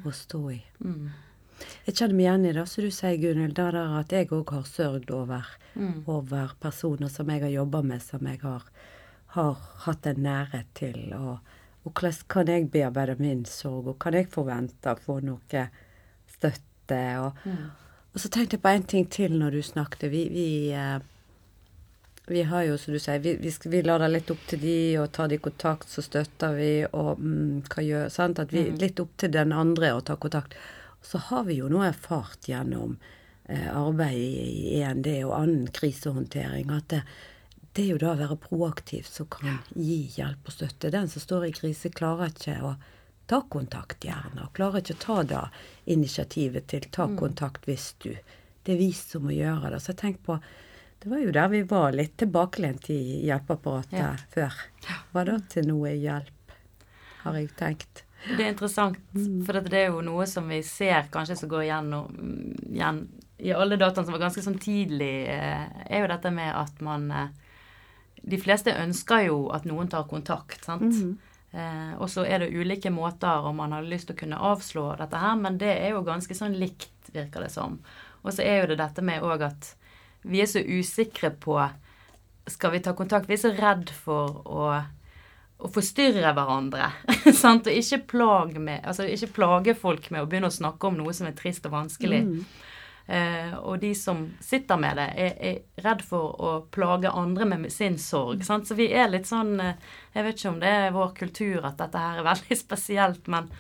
å 0.09 0.13
stå 0.17 0.43
i. 0.55 0.63
Mm. 0.85 1.11
Jeg 1.87 1.95
kjenner 1.99 2.15
meg 2.15 2.25
igjen 2.27 2.47
i 2.47 2.53
det 2.57 2.65
som 2.69 2.85
du 2.85 2.91
sier, 2.91 3.17
Gunhild. 3.23 3.55
Det 3.57 3.69
der 3.75 3.99
at 4.01 4.13
jeg 4.13 4.29
òg 4.31 4.51
har 4.57 4.63
sørgd 4.69 5.11
over, 5.11 5.47
Mm. 5.75 6.03
over 6.07 6.51
personer 6.61 7.09
som 7.09 7.31
jeg 7.31 7.41
har 7.41 7.49
jobba 7.49 7.81
med, 7.83 8.03
som 8.03 8.27
jeg 8.27 8.41
har, 8.43 8.63
har 9.37 9.55
hatt 9.87 10.07
en 10.07 10.23
nærhet 10.23 10.67
til. 10.75 11.13
Og, 11.17 11.39
og 11.85 11.93
hvordan 11.93 12.27
kan 12.29 12.47
jeg 12.53 12.71
bearbeide 12.71 13.17
min 13.19 13.45
sorg, 13.45 13.87
og 13.89 13.99
kan 13.99 14.13
jeg 14.15 14.29
forvente 14.29 14.93
å 14.93 14.99
få 15.01 15.21
noe 15.25 15.69
støtte? 16.29 17.01
Og, 17.25 17.33
Mm. 17.47 17.71
og 18.15 18.21
så 18.21 18.29
tenkte 18.29 18.57
jeg 18.59 18.63
på 18.63 18.69
en 18.75 18.83
ting 18.83 19.07
til 19.11 19.33
når 19.39 19.51
du 19.51 19.63
snakket. 19.63 20.11
Vi, 20.11 20.29
vi, 20.29 20.73
eh, 20.73 20.99
vi 22.29 22.43
har 22.43 22.63
jo, 22.65 22.77
som 22.77 22.93
du 22.93 22.99
sier, 23.01 23.19
vi, 23.19 23.35
vi, 23.37 23.51
vi 23.65 23.83
lar 23.83 23.99
det 23.99 24.11
litt 24.13 24.31
opp 24.31 24.45
til 24.49 24.61
de, 24.61 24.77
og 25.01 25.11
tar 25.13 25.29
de 25.29 25.39
kontakt, 25.39 25.89
så 25.89 26.03
støtter 26.05 26.55
vi, 26.55 26.71
og 26.93 27.19
mm, 27.19 27.63
hva 27.73 27.83
gjør 27.83 28.11
sant? 28.13 28.39
At 28.39 28.53
vi, 28.53 28.69
Litt 28.79 29.01
opp 29.01 29.17
til 29.17 29.33
den 29.35 29.53
andre 29.53 29.95
å 29.97 30.05
ta 30.05 30.17
kontakt. 30.17 30.55
Så 31.03 31.19
har 31.19 31.45
vi 31.45 31.59
jo 31.59 31.69
nå 31.69 31.83
erfart 31.85 32.49
gjennom 32.49 32.97
eh, 33.45 33.69
arbeid 33.77 34.17
i, 34.19 34.81
END 34.83 35.09
og 35.27 35.35
annen 35.41 35.69
krisehåndtering 35.75 36.71
at 36.71 36.89
det, 36.95 37.03
det 37.73 37.85
er 37.87 37.93
jo 37.95 38.01
da 38.03 38.13
å 38.13 38.19
være 38.21 38.37
proaktiv 38.37 39.07
som 39.09 39.27
kan 39.33 39.59
gi 39.75 40.03
hjelp 40.17 40.47
og 40.47 40.53
støtte. 40.55 40.91
Den 40.93 41.09
som 41.09 41.25
står 41.25 41.47
i 41.49 41.55
krise, 41.57 41.91
klarer 41.91 42.29
ikke 42.31 42.59
å 42.69 42.75
ta 43.27 43.41
kontakt, 43.49 44.05
gjerne. 44.05 44.45
Og 44.45 44.53
klarer 44.59 44.83
ikke 44.83 44.95
å 44.99 45.03
ta 45.07 45.23
da 45.25 45.43
initiativet 45.89 46.67
til 46.69 46.85
ta 46.93 47.09
kontakt 47.19 47.67
hvis 47.71 47.95
du 48.05 48.13
Det 48.63 48.75
er 48.77 48.79
vi 48.79 48.93
som 48.95 49.25
må 49.27 49.33
gjøre 49.35 49.73
det. 49.75 49.81
Så 49.83 49.93
tenker 49.99 50.23
på 50.23 50.37
Det 51.03 51.09
var 51.11 51.19
jo 51.19 51.33
der 51.35 51.49
vi 51.51 51.63
var 51.67 51.91
litt 51.97 52.13
tilbakelent 52.21 52.91
i 52.95 53.25
hjelpeapparatet 53.27 53.99
Ja. 53.99 54.13
før. 54.31 54.53
Hva 55.11 55.25
da 55.27 55.39
til 55.51 55.67
noe 55.67 55.91
hjelp, 55.99 56.53
har 57.25 57.35
jeg 57.41 57.49
tenkt. 57.59 58.05
Det 58.23 58.45
er 58.45 58.53
interessant, 58.53 58.99
for 59.47 59.59
det 59.67 59.79
er 59.79 59.91
jo 59.91 60.03
noe 60.07 60.27
som 60.31 60.47
vi 60.51 60.61
ser 60.67 61.09
kanskje 61.11 61.41
som 61.41 61.51
går 61.51 61.67
gjennom 61.67 62.13
igjen 62.71 63.03
i 63.43 63.53
alle 63.53 63.77
dataene 63.77 64.07
som 64.07 64.15
var 64.15 64.23
ganske 64.23 64.43
sånn 64.45 64.61
tidlig, 64.63 65.27
eh, 65.31 65.65
er 65.91 66.05
jo 66.05 66.11
dette 66.13 66.31
med 66.31 66.55
at 66.55 66.83
man 66.85 67.11
eh, 67.11 67.31
De 68.23 68.39
fleste 68.39 68.71
ønsker 68.71 69.25
jo 69.27 69.49
at 69.51 69.65
noen 69.67 69.89
tar 69.91 70.05
kontakt, 70.07 70.63
sant. 70.63 70.95
Eh, 71.51 71.95
og 71.99 72.07
så 72.07 72.23
er 72.23 72.39
det 72.39 72.53
ulike 72.55 72.93
måter 72.95 73.49
om 73.49 73.57
man 73.59 73.75
har 73.75 73.83
lyst 73.83 74.07
til 74.07 74.15
å 74.15 74.21
kunne 74.21 74.39
avslå 74.39 74.85
dette 75.01 75.19
her, 75.19 75.35
men 75.41 75.59
det 75.59 75.73
er 75.73 75.97
jo 75.97 76.05
ganske 76.07 76.37
sånn 76.39 76.55
likt, 76.55 77.11
virker 77.11 77.43
det 77.43 77.51
som. 77.51 77.81
Og 78.23 78.31
så 78.37 78.45
er 78.47 78.61
jo 78.61 78.69
det 78.71 78.79
dette 78.79 79.03
med 79.03 79.27
òg 79.27 79.43
at 79.49 79.73
vi 80.23 80.39
er 80.39 80.47
så 80.47 80.63
usikre 80.63 81.33
på 81.35 81.59
Skal 82.47 82.73
vi 82.73 82.81
ta 82.83 82.95
kontakt? 82.95 83.27
Vi 83.27 83.35
er 83.35 83.43
så 83.43 83.53
redd 83.55 83.91
for 83.91 84.39
å 84.47 84.71
å 85.63 85.71
forstyrre 85.73 86.35
hverandre. 86.35 86.91
sant? 87.43 87.69
Og 87.71 87.79
ikke 87.79 88.03
plage, 88.15 88.59
med, 88.59 88.83
altså 88.83 89.07
ikke 89.07 89.33
plage 89.39 89.77
folk 89.79 90.11
med 90.11 90.25
å 90.25 90.29
begynne 90.29 90.51
å 90.51 90.61
snakke 90.61 90.91
om 90.91 90.99
noe 90.99 91.15
som 91.17 91.29
er 91.31 91.37
trist 91.39 91.67
og 91.69 91.77
vanskelig. 91.77 92.23
Eh, 93.07 93.55
og 93.59 93.81
de 93.83 93.91
som 93.99 94.23
sitter 94.41 94.79
med 94.79 94.97
det, 95.01 95.09
er, 95.19 95.33
er 95.43 95.85
redd 95.85 96.05
for 96.07 96.39
å 96.39 96.53
plage 96.73 97.11
andre 97.11 97.49
med 97.51 97.67
sin 97.75 97.99
sorg. 97.99 98.45
Sant? 98.47 98.69
Så 98.69 98.79
vi 98.79 98.89
er 98.95 99.11
litt 99.11 99.27
sånn 99.27 99.57
eh, 99.61 99.75
Jeg 100.15 100.27
vet 100.27 100.39
ikke 100.39 100.53
om 100.53 100.61
det 100.63 100.73
er 100.85 100.95
vår 100.95 101.15
kultur 101.19 101.67
at 101.67 101.81
dette 101.83 102.03
her 102.03 102.23
er 102.23 102.29
veldig 102.33 102.59
spesielt, 102.59 103.31
men, 103.33 103.51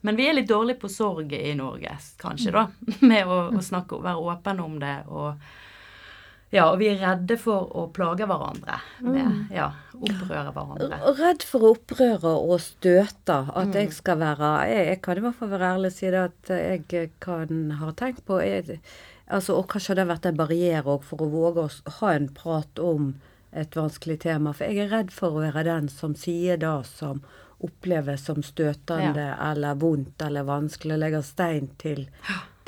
men 0.00 0.18
vi 0.18 0.28
er 0.28 0.38
litt 0.38 0.48
dårlige 0.48 0.82
på 0.84 0.92
sorg 0.92 1.32
i 1.36 1.54
Norge, 1.58 1.98
kanskje, 2.20 2.54
da. 2.56 2.68
Med 3.10 3.28
å, 3.28 3.40
å 3.52 3.64
snakke, 3.64 4.00
være 4.04 4.34
åpen 4.34 4.64
om 4.64 4.78
det 4.82 4.98
og 5.08 5.48
ja, 6.54 6.64
og 6.70 6.78
vi 6.80 6.88
er 6.88 7.00
redde 7.02 7.36
for 7.40 7.68
å 7.76 7.84
plage 7.92 8.24
hverandre. 8.28 8.78
Med, 9.04 9.50
ja, 9.52 9.68
opprøre 9.98 10.52
hverandre. 10.54 11.00
Redd 11.18 11.44
for 11.44 11.66
å 11.66 11.72
opprøre 11.74 12.32
og 12.40 12.56
støte. 12.64 13.36
At 13.52 13.76
jeg 13.76 13.92
skal 13.96 14.20
være 14.22 14.52
jeg, 14.70 14.86
jeg 14.94 15.02
kan 15.04 15.20
i 15.20 15.24
hvert 15.26 15.38
fall 15.40 15.52
være 15.52 15.72
ærlig 15.76 15.92
og 15.92 15.96
si 15.98 16.12
det 16.14 16.24
at 16.24 16.52
jeg 16.54 17.10
kan 17.24 17.74
ha 17.82 17.92
tenkt 17.98 18.24
på 18.28 18.40
jeg, 18.40 18.78
altså, 19.26 19.58
Og 19.58 19.68
kanskje 19.74 19.98
det 19.98 20.06
har 20.06 20.14
vært 20.14 20.30
en 20.30 20.40
barriere 20.40 20.96
òg 20.96 21.04
for 21.04 21.24
å 21.26 21.32
våge 21.32 21.66
å 21.66 21.96
ha 22.00 22.14
en 22.16 22.30
prat 22.32 22.80
om 22.80 23.12
et 23.52 23.76
vanskelig 23.76 24.20
tema. 24.24 24.54
For 24.56 24.68
jeg 24.68 24.86
er 24.86 24.94
redd 24.94 25.12
for 25.12 25.36
å 25.36 25.44
være 25.44 25.66
den 25.68 25.92
som 25.92 26.16
sier 26.16 26.56
det 26.60 26.78
som 26.88 27.20
oppleves 27.64 28.24
som 28.28 28.42
støtende 28.46 29.32
eller 29.42 29.78
vondt 29.82 30.22
eller 30.22 30.46
vanskelig, 30.46 30.98
legger 31.02 31.24
stein 31.26 31.68
til, 31.80 32.04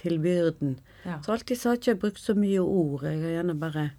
til 0.01 0.19
byrden. 0.23 0.79
Ja. 1.05 1.19
Så 1.25 1.35
alltid 1.35 1.61
så 1.61 1.71
har 1.71 1.77
jeg 1.79 1.83
ikke 1.83 2.03
brukt 2.07 2.23
så 2.23 2.35
mye 2.39 2.63
ord. 2.63 3.05
Jeg 3.09 3.21
har 3.23 3.37
gjerne 3.39 3.59
bare 3.61 3.91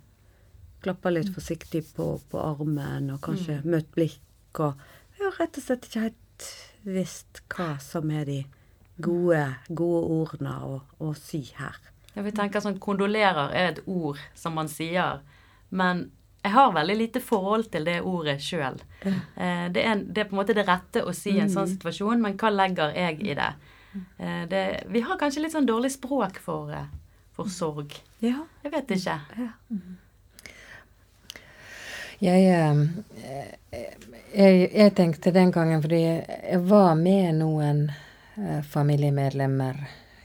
klappa 0.81 1.11
litt 1.13 1.29
forsiktig 1.33 1.83
på, 1.95 2.15
på 2.31 2.41
armen 2.41 3.11
og 3.13 3.21
kanskje 3.25 3.59
møtt 3.69 3.91
blikk 3.95 4.61
og 4.65 4.81
Jeg 5.17 5.27
har 5.27 5.35
rett 5.37 5.57
og 5.59 5.63
slett 5.63 5.85
ikke 5.85 6.05
helt 6.07 6.45
visst 6.81 7.43
hva 7.53 7.75
som 7.83 8.09
er 8.09 8.25
de 8.25 8.39
gode, 9.05 9.43
gode 9.69 10.01
ordene 10.15 10.55
å, 10.65 10.79
å 10.97 11.11
si 11.17 11.43
her. 11.59 11.77
Ja, 12.15 12.23
vi 12.25 12.33
tenker 12.35 12.63
sånn 12.63 12.79
Kondolerer 12.81 13.53
er 13.53 13.69
et 13.69 13.83
ord 13.85 14.19
som 14.35 14.57
man 14.57 14.67
sier, 14.71 15.21
men 15.69 16.09
jeg 16.41 16.55
har 16.55 16.73
veldig 16.73 16.95
lite 16.97 17.21
forhold 17.21 17.69
til 17.71 17.85
det 17.85 17.99
ordet 18.01 18.39
sjøl. 18.41 18.79
Eh, 19.05 19.67
det, 19.69 19.83
det 20.09 20.23
er 20.23 20.27
på 20.29 20.33
en 20.33 20.39
måte 20.41 20.55
det 20.57 20.65
rette 20.65 21.03
å 21.05 21.13
si 21.13 21.35
i 21.35 21.43
en 21.43 21.53
sånn 21.53 21.69
situasjon, 21.69 22.21
men 22.23 22.33
hva 22.41 22.49
legger 22.49 22.95
jeg 22.97 23.21
i 23.21 23.35
det? 23.37 23.51
Eh, 24.17 24.47
det 24.49 24.83
vi 24.87 25.01
har 25.01 25.19
kanskje 25.19 25.43
litt 25.45 25.55
sånn 25.55 25.67
dårlig 25.67 25.91
språk 25.91 26.39
for, 26.43 26.71
eh, 26.73 26.87
for 27.35 27.51
sorg. 27.51 27.95
Ja. 28.23 28.45
Jeg 28.63 28.71
vet 28.71 28.93
ikke. 28.95 29.17
Jeg, 32.21 32.45
eh, 32.45 33.89
jeg, 34.33 34.69
jeg 34.73 34.95
tenkte 34.95 35.33
den 35.35 35.51
gangen, 35.51 35.81
fordi 35.81 36.03
jeg 36.03 36.61
var 36.69 36.95
med 36.95 37.41
noen 37.41 37.89
familiemedlemmer 38.71 39.81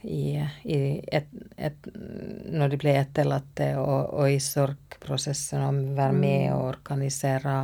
i, 0.07 0.37
i 0.63 0.77
et, 1.13 1.27
et, 1.57 1.89
når 2.53 2.71
de 2.73 2.79
ble 2.81 2.93
etterlatte, 3.01 3.73
og, 3.81 4.13
og 4.15 4.31
i 4.31 4.39
sorgprosessen, 4.41 5.65
om 5.67 5.81
å 5.91 5.97
være 5.99 6.17
med 6.17 6.53
og 6.55 6.69
organisere 6.69 7.57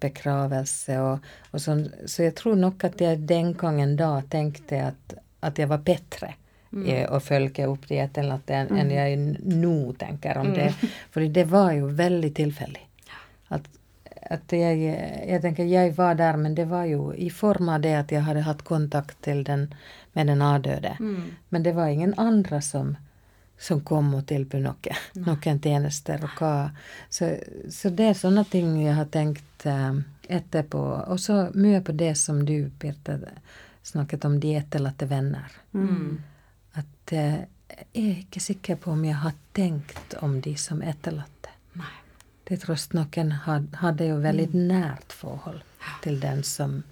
begravelse 0.00 0.98
og, 1.04 1.24
og 1.52 1.60
sånn. 1.60 1.84
Så 2.06 2.24
jeg 2.24 2.34
tror 2.38 2.56
nok 2.56 2.84
at 2.88 3.00
jeg 3.00 3.24
den 3.28 3.52
gangen 3.58 3.96
da 3.98 4.18
tenkte 4.30 4.84
at, 4.90 5.18
at 5.44 5.58
jeg 5.58 5.68
var 5.68 5.82
bedre. 5.84 6.34
i 6.84 6.98
å 7.08 7.16
følge 7.24 7.64
opp 7.64 7.86
etterlatte 7.88 8.52
enn 8.52 8.76
enn 8.76 8.90
jeg 8.92 9.16
nå 9.40 9.92
tenker 9.96 10.36
om 10.36 10.50
det. 10.52 10.68
For 11.12 11.24
det 11.24 11.46
var 11.48 11.72
jo 11.72 11.86
veldig 11.96 12.28
tilfeldig. 12.36 12.82
At, 13.48 13.68
at 14.36 14.52
jeg, 14.52 14.82
jeg 15.24 15.40
tenker 15.40 15.64
jeg 15.64 15.94
var 15.96 16.18
der, 16.20 16.36
men 16.36 16.54
det 16.54 16.66
var 16.68 16.84
jo 16.84 17.12
i 17.16 17.30
form 17.32 17.70
av 17.72 17.80
det 17.80 17.94
at 17.96 18.12
jeg 18.12 18.26
hadde 18.26 18.44
hatt 18.44 18.64
kontakt 18.68 19.16
til 19.24 19.40
den, 19.48 19.70
med 20.12 20.28
den 20.28 20.44
avdøde. 20.44 20.96
Men 21.48 21.64
det 21.64 21.72
var 21.72 21.88
ingen 21.88 22.12
andre 22.20 22.60
som, 22.60 22.96
som 23.58 23.80
kom 23.80 24.12
og 24.14 24.26
tilbød 24.30 24.62
noe. 24.62 24.98
Noen 25.26 25.60
tjenester 25.62 26.22
og 26.24 26.38
hva. 26.38 26.52
Så, 27.10 27.32
så 27.74 27.90
det 27.90 28.12
er 28.12 28.18
sånne 28.18 28.44
ting 28.50 28.76
jeg 28.84 28.94
har 28.94 29.08
tenkt 29.10 29.66
eh, 29.66 29.98
etterpå. 30.28 30.82
Og 31.08 31.20
så 31.20 31.48
mye 31.54 31.80
på 31.82 31.92
det 31.98 32.14
som 32.20 32.44
du, 32.46 32.70
Birte, 32.78 33.18
snakket 33.82 34.24
om, 34.24 34.40
de 34.40 34.54
etterlatte 34.56 35.06
venner. 35.06 35.52
Mm. 35.72 36.18
At 36.78 37.12
uh, 37.12 37.38
jeg 37.92 38.04
er 38.04 38.20
ikke 38.20 38.40
sikker 38.40 38.76
på 38.82 38.92
om 38.92 39.04
jeg 39.04 39.16
har 39.22 39.34
tenkt 39.56 40.14
om 40.22 40.38
de 40.44 40.54
som 40.60 40.82
etterlatte. 40.82 41.54
Nei. 41.80 41.94
Det 42.48 42.60
tross 42.62 42.88
noen 42.96 43.32
hadde 43.82 44.06
jo 44.08 44.20
veldig 44.24 44.46
Mm. 44.52 44.68
nært 44.68 45.12
forhold 45.12 45.60
til 46.02 46.20
den 46.20 46.42
som, 46.42 46.82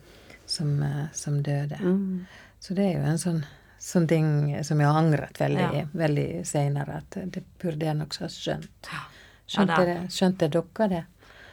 som, 0.46 0.82
uh, 0.82 1.06
som 1.12 1.42
døde. 1.42 1.78
Mm. 1.80 2.26
Så 2.60 2.74
det 2.74 2.88
er 2.88 2.98
jo 2.98 3.06
en 3.06 3.18
sånn, 3.20 3.44
sånn 3.86 4.08
ting 4.10 4.30
som 4.66 4.80
jeg 4.82 4.88
har 4.90 4.98
angret 4.98 5.38
veldig, 5.38 5.66
Ja. 5.78 5.84
veldig 5.94 6.28
senere, 6.48 6.96
at 7.04 7.18
det 7.32 7.44
burde 7.62 7.86
jeg 7.86 7.96
nok 8.00 8.16
ha 8.18 8.26
skjønt. 8.32 8.88
Skjønte, 9.46 9.76
ja, 9.78 9.84
det, 9.84 10.10
skjønte 10.10 10.48
dere 10.50 10.88
det? 10.90 11.04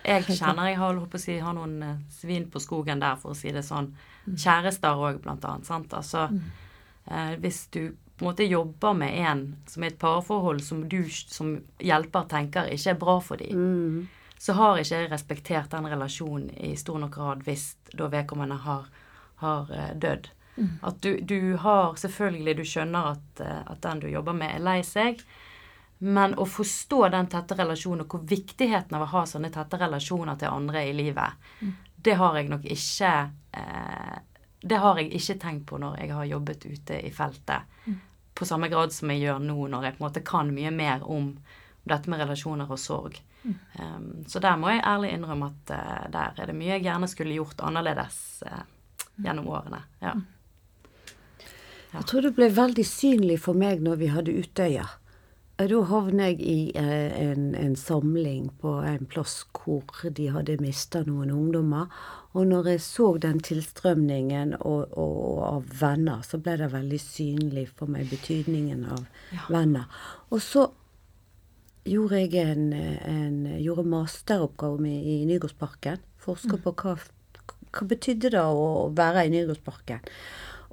Jeg 0.04 0.24
kjenner 0.26 0.66
jeg 0.72 0.78
har, 0.82 0.96
på 1.08 1.16
å 1.20 1.22
si, 1.22 1.38
har 1.40 1.54
noen 1.54 1.76
eh, 1.84 1.98
svin 2.12 2.50
på 2.52 2.60
skogen 2.60 3.00
der, 3.00 3.16
for 3.22 3.32
å 3.32 3.38
si 3.38 3.52
det 3.56 3.62
sånn. 3.64 3.92
Kjærester 4.28 4.98
òg, 4.98 5.22
blant 5.24 5.46
annet. 5.46 5.66
Sant? 5.70 5.94
Altså, 5.94 6.26
eh, 7.10 7.36
hvis 7.40 7.68
du 7.72 7.94
på 8.18 8.26
en 8.26 8.32
måte 8.32 8.48
jobber 8.50 8.94
med 8.98 9.14
en 9.30 9.56
som 9.68 9.84
er 9.84 9.88
et 9.94 10.00
parforhold 10.00 10.62
som 10.62 10.84
du 10.90 11.04
som 11.10 11.56
hjelper 11.80 12.28
tenker 12.30 12.68
ikke 12.74 12.92
er 12.92 13.00
bra 13.00 13.20
for 13.20 13.38
dem, 13.38 13.56
Mm. 13.56 14.08
så 14.40 14.54
har 14.54 14.78
ikke 14.78 15.00
jeg 15.02 15.10
respektert 15.12 15.70
den 15.70 15.86
relasjonen 15.86 16.50
i 16.60 16.76
stor 16.76 17.00
nok 17.00 17.12
grad 17.12 17.44
hvis 17.44 17.76
da 17.96 18.08
vedkommende 18.10 18.58
har, 18.60 18.86
har 19.38 19.72
eh, 19.72 19.94
dødd. 20.56 20.76
At 20.82 21.02
du, 21.02 21.18
du 21.22 21.56
har 21.62 21.96
Selvfølgelig, 22.00 22.58
du 22.58 22.64
skjønner 22.68 23.14
at, 23.14 23.42
eh, 23.42 23.62
at 23.72 23.82
den 23.82 24.04
du 24.04 24.08
jobber 24.12 24.36
med, 24.38 24.56
er 24.56 24.64
lei 24.64 24.82
seg. 24.88 25.24
Men 26.04 26.36
å 26.36 26.46
forstå 26.50 27.08
den 27.14 27.30
tette 27.32 27.56
relasjonen 27.56 28.04
og 28.04 28.12
hvor 28.12 28.24
viktigheten 28.28 28.98
av 28.98 29.06
å 29.06 29.12
ha 29.14 29.24
sånne 29.30 29.54
tette 29.54 29.80
relasjoner 29.80 30.36
til 30.40 30.52
andre 30.52 30.82
i 30.90 30.94
livet, 30.98 31.46
det 32.04 32.18
har 32.20 32.36
jeg 32.36 32.50
nok 32.52 32.66
ikke 32.68 33.12
eh, 33.56 34.18
Det 34.64 34.80
har 34.80 35.00
jeg 35.00 35.14
ikke 35.16 35.38
tenkt 35.40 35.66
på 35.70 35.80
når 35.80 36.02
jeg 36.02 36.12
har 36.16 36.28
jobbet 36.28 36.66
ute 36.66 37.00
i 37.08 37.12
feltet. 37.12 37.70
På 38.34 38.46
samme 38.48 38.68
grad 38.72 38.92
som 38.92 39.12
jeg 39.12 39.22
gjør 39.22 39.40
nå, 39.44 39.58
når 39.68 39.84
jeg 39.86 39.96
på 39.96 40.02
en 40.02 40.08
måte 40.08 40.24
kan 40.26 40.52
mye 40.56 40.72
mer 40.72 41.04
om 41.04 41.34
dette 41.84 42.10
med 42.10 42.24
relasjoner 42.24 42.72
og 42.72 42.80
sorg. 42.80 43.20
Um, 43.44 44.24
så 44.28 44.40
der 44.40 44.56
må 44.60 44.72
jeg 44.72 44.86
ærlig 44.88 45.12
innrømme 45.12 45.50
at 45.52 45.74
uh, 45.76 46.06
der 46.12 46.40
er 46.40 46.48
det 46.48 46.56
mye 46.56 46.78
jeg 46.78 46.86
gjerne 46.86 47.10
skulle 47.12 47.36
gjort 47.36 47.60
annerledes 47.68 48.18
uh, 48.48 48.64
gjennom 49.20 49.50
årene. 49.52 49.82
Ja. 50.00 50.16
Jeg 51.94 52.10
tror 52.10 52.26
det 52.26 52.34
ble 52.34 52.50
veldig 52.50 52.86
synlig 52.90 53.38
for 53.44 53.58
meg 53.58 53.84
når 53.86 54.00
vi 54.02 54.10
hadde 54.10 54.34
Utøya. 54.34 54.88
Da 55.62 55.80
havnet 55.86 56.40
jeg 56.42 56.48
i 56.50 56.72
eh, 56.76 57.14
en, 57.22 57.52
en 57.54 57.76
samling 57.78 58.48
på 58.60 58.72
en 58.82 59.06
plass 59.06 59.44
hvor 59.54 59.86
de 60.18 60.26
hadde 60.34 60.58
mista 60.60 61.04
noen 61.06 61.30
ungdommer. 61.32 61.92
Og 62.34 62.48
når 62.50 62.72
jeg 62.72 62.82
så 62.82 63.12
den 63.22 63.38
tilstrømningen 63.46 64.56
og, 64.58 64.98
og, 64.98 65.20
og 65.30 65.42
av 65.52 65.76
venner, 65.80 66.24
så 66.26 66.40
ble 66.42 66.58
det 66.64 66.72
veldig 66.74 67.00
synlig 67.00 67.68
for 67.78 67.94
meg 67.94 68.10
betydningen 68.10 68.88
av 68.96 69.06
venner. 69.54 69.86
Og 70.34 70.42
så 70.42 70.66
gjorde 71.86 72.24
jeg 72.24 72.34
en, 72.42 72.72
en 72.74 73.38
gjorde 73.62 73.86
masteroppgave 73.94 74.82
med, 74.82 75.06
i 75.06 75.20
Nygårdsparken. 75.30 76.02
Forska 76.24 76.58
på 76.66 76.74
hva, 76.82 76.98
hva 76.98 77.88
betydde 77.94 78.34
det 78.34 78.42
å 78.42 78.90
være 78.98 79.28
i 79.28 79.36
Nygårdsparken. 79.38 80.02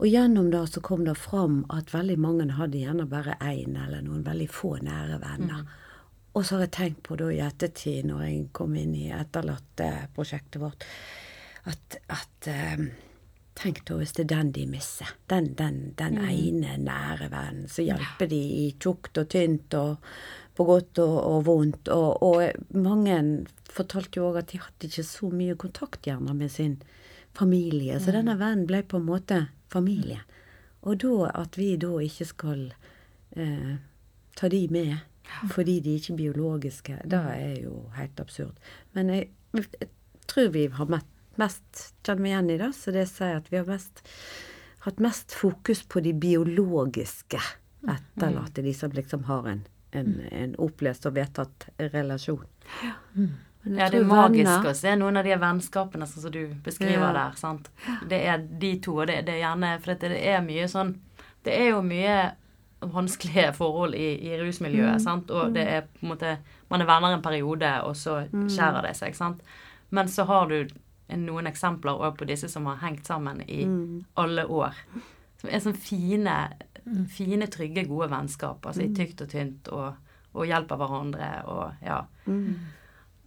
Og 0.01 0.09
gjennom 0.09 0.49
det 0.51 0.63
så 0.73 0.81
kom 0.81 1.05
det 1.05 1.19
fram 1.21 1.61
at 1.69 1.93
veldig 1.93 2.17
mange 2.21 2.49
hadde 2.57 2.81
gjerne 2.81 3.05
bare 3.11 3.37
én 3.45 3.77
eller 3.77 4.01
noen 4.07 4.25
veldig 4.25 4.49
få 4.49 4.79
nære 4.81 5.21
venner. 5.21 5.67
Og 6.33 6.47
så 6.47 6.57
har 6.57 6.65
jeg 6.65 6.73
tenkt 6.77 7.03
på 7.05 7.19
da 7.21 7.29
i 7.29 7.43
ettertid, 7.45 8.07
når 8.09 8.23
jeg 8.25 8.41
kom 8.57 8.77
inn 8.81 8.95
i 8.97 9.11
etterlatteprosjektet 9.13 10.61
vårt, 10.63 10.87
at, 11.69 12.01
at 12.09 12.51
um, 12.79 12.91
Tenk 13.61 13.83
da 13.85 13.97
hvis 13.99 14.15
det 14.17 14.23
er 14.23 14.29
den 14.31 14.51
de 14.57 14.63
mister. 14.71 15.11
Den, 15.29 15.51
den, 15.59 15.91
den 15.99 16.15
ene 16.23 16.79
nære 16.81 17.27
vennen. 17.29 17.67
Så 17.69 17.85
hjelper 17.85 18.31
de 18.31 18.39
i 18.39 18.63
tjukt 18.81 19.19
og 19.21 19.27
tynt 19.29 19.75
og 19.77 20.07
på 20.57 20.65
godt 20.65 21.01
og, 21.03 21.17
og 21.19 21.45
vondt. 21.45 21.91
Og, 21.93 22.23
og 22.25 22.73
mange 22.73 23.19
fortalte 23.69 24.17
jo 24.17 24.31
òg 24.31 24.41
at 24.41 24.55
de 24.55 24.63
hadde 24.63 24.89
ikke 24.89 25.05
så 25.05 25.29
mye 25.35 25.59
kontakt 25.61 26.09
gjerne 26.09 26.33
med 26.39 26.55
sin 26.55 26.79
familie. 27.37 27.99
Så 28.01 28.15
denne 28.17 28.39
vennen 28.41 28.65
ble 28.71 28.81
på 28.87 29.03
en 29.03 29.09
måte 29.11 29.43
familien. 29.71 30.25
Og 30.81 31.01
da 31.03 31.31
at 31.43 31.59
vi 31.61 31.75
da 31.81 31.93
ikke 32.03 32.27
skal 32.29 32.67
eh, 33.37 33.79
ta 34.37 34.51
de 34.53 34.67
med 34.73 34.99
fordi 35.55 35.77
de 35.81 35.95
ikke 35.95 36.13
er 36.13 36.17
biologiske, 36.19 36.95
det 37.07 37.19
er 37.19 37.61
jo 37.63 37.85
helt 37.95 38.21
absurd. 38.21 38.57
Men 38.97 39.13
jeg, 39.15 39.29
jeg 39.55 39.89
tror 40.27 40.49
vi 40.51 40.65
har 40.75 40.89
mest, 40.91 41.83
kjenner 42.03 42.23
meg 42.25 42.33
igjen 42.33 42.51
i 42.51 42.57
det, 42.59 42.71
så 42.75 42.95
det 42.95 43.05
sier 43.07 43.39
at 43.39 43.51
vi 43.53 43.61
har 43.61 43.69
mest, 43.69 44.03
hatt 44.87 44.99
mest 44.99 45.37
fokus 45.37 45.85
på 45.87 46.03
de 46.03 46.17
biologiske 46.19 47.39
etterlatte, 47.87 48.65
de 48.67 48.75
som 48.75 48.91
liksom 48.97 49.23
har 49.31 49.47
en, 49.53 49.63
en, 49.97 50.17
en 50.35 50.57
opplest 50.59 51.07
og 51.07 51.15
vedtatt 51.21 51.69
relasjon. 51.95 52.43
Ja. 52.83 52.97
jeg 53.15 53.31
Ja, 53.65 53.91
det 53.91 54.01
er 54.01 54.05
magisk 54.09 54.47
venner- 54.47 54.71
å 54.71 54.75
se 54.75 54.95
noen 54.97 55.17
av 55.21 55.25
de 55.25 55.35
vennskapene 55.37 56.07
sånn 56.09 56.23
som 56.23 56.31
du 56.33 56.55
beskriver 56.65 57.13
Ja. 57.13 57.13
der. 57.13 57.37
sant? 57.37 57.69
Det 58.09 58.21
er 58.27 58.39
de 58.39 58.79
to, 58.81 58.95
og 59.01 59.07
det, 59.07 59.25
det 59.27 59.35
er 59.35 59.43
gjerne 59.45 59.81
For 59.83 59.95
det 59.95 60.13
er 60.27 60.41
mye 60.41 60.65
sånn 60.69 60.95
Det 61.45 61.53
er 61.59 61.69
jo 61.71 61.83
mye 61.83 62.33
vanskelige 62.81 63.53
forhold 63.55 63.95
i, 63.95 64.15
i 64.33 64.39
rusmiljøet, 64.41 65.01
sant? 65.03 65.31
og 65.31 65.53
det 65.53 65.67
er 65.69 65.81
på 65.83 66.03
en 66.07 66.09
måte 66.15 66.39
Man 66.71 66.81
er 66.81 66.87
venner 66.87 67.13
en 67.13 67.23
periode, 67.23 67.83
og 67.85 67.95
så 67.97 68.23
skjærer 68.31 68.83
det 68.83 68.97
seg, 68.97 69.15
sant. 69.15 69.41
Men 69.91 70.07
så 70.09 70.25
har 70.25 70.47
du 70.49 70.69
noen 71.11 71.47
eksempler 71.47 71.99
også 72.01 72.17
på 72.17 72.27
disse 72.27 72.49
som 72.49 72.65
har 72.67 72.77
hengt 72.77 73.05
sammen 73.07 73.41
i 73.49 73.65
alle 74.17 74.45
år. 74.47 74.73
Som 75.41 75.51
er 75.51 75.59
sånne 75.59 75.77
fine, 75.77 76.37
fine, 77.09 77.47
trygge, 77.51 77.89
gode 77.89 78.09
vennskap. 78.11 78.65
Altså 78.67 78.83
i 78.85 78.95
tykt 78.95 79.21
og 79.23 79.29
tynt, 79.29 79.69
og, 79.69 79.95
og 80.35 80.47
hjelper 80.47 80.77
hverandre 80.77 81.31
og 81.47 81.73
ja. 81.83 82.05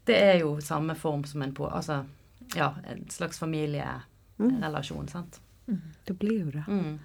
Det 0.05 0.17
er 0.19 0.39
jo 0.41 0.57
samme 0.61 0.95
form 0.95 1.23
som 1.23 1.41
en 1.41 1.53
på 1.55 1.67
Altså 1.67 2.03
ja, 2.55 2.73
en 2.89 3.09
slags 3.09 3.39
familierelasjon, 3.39 5.07
sant. 5.07 5.39
Det 6.05 6.13
blir 6.13 6.39
jo 6.39 6.51
det. 6.51 6.63
Mm. 6.67 6.99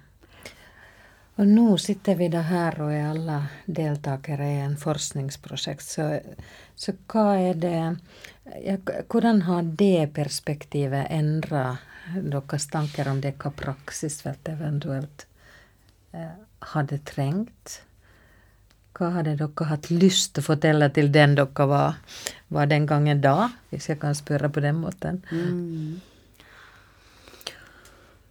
Og 1.39 1.47
nå 1.47 1.77
sitter 1.79 2.17
vi 2.19 2.27
da 2.27 2.41
her 2.43 2.75
og 2.83 2.91
er 2.91 3.05
alle 3.13 3.37
deltakere 3.65 4.47
i 4.51 4.57
en 4.59 4.75
forskningsprosjekt, 4.77 5.85
så, 5.87 6.07
så 6.75 6.93
hva 7.07 7.37
er 7.39 7.61
det 7.63 7.77
ja, 8.59 8.75
Hvordan 9.07 9.45
har 9.47 9.69
det 9.79 10.09
perspektivet 10.17 11.07
endra 11.15 11.77
deres 12.11 12.67
tanker 12.73 13.07
om 13.07 13.21
det, 13.23 13.37
hva 13.39 13.53
praksisfeltet 13.55 14.57
eventuelt 14.57 15.27
eh, 16.11 16.35
hadde 16.73 16.99
trengt? 17.07 17.79
Hva 18.99 19.13
hadde 19.15 19.37
dere 19.39 19.65
hatt 19.69 19.85
lyst 19.93 20.33
til 20.35 20.43
å 20.43 20.49
fortelle 20.49 20.89
til 20.91 21.07
den 21.15 21.37
dere 21.39 21.65
var, 21.71 21.99
var 22.51 22.67
den 22.67 22.83
gangen 22.89 23.21
da, 23.23 23.47
hvis 23.71 23.87
jeg 23.87 24.01
kan 24.01 24.17
spørre 24.17 24.49
på 24.51 24.59
den 24.65 24.81
måten? 24.81 25.21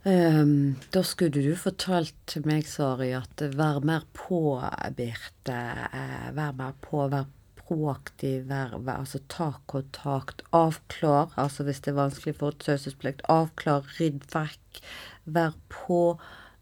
Ehm, 0.04 0.76
da 0.92 1.00
skulle 1.09 1.40
du 1.40 1.54
fortalt 1.57 2.37
meg, 2.44 2.68
Sari, 2.68 3.14
at 3.16 3.40
vær 3.57 3.81
mer 3.81 4.04
på, 4.12 4.59
Birte. 4.96 5.57
Eh, 5.57 6.28
vær 6.37 6.52
mer 6.61 6.76
på, 6.85 7.07
vær 7.12 7.24
proaktiv, 7.62 8.44
vær, 8.48 8.76
vær, 8.76 9.00
altså 9.02 9.20
ta 9.28 9.54
kontakt, 9.72 10.44
avklar. 10.52 11.33
Altså 11.40 11.64
hvis 11.64 11.81
det 11.85 11.94
er 11.94 12.02
vanskelig 12.02 12.37
for 12.42 12.61
taushetsplikt, 12.61 13.24
avklar, 13.33 13.88
rydd 13.98 14.28
vekk. 14.37 14.83
Vær 15.24 15.57
på, 15.72 16.02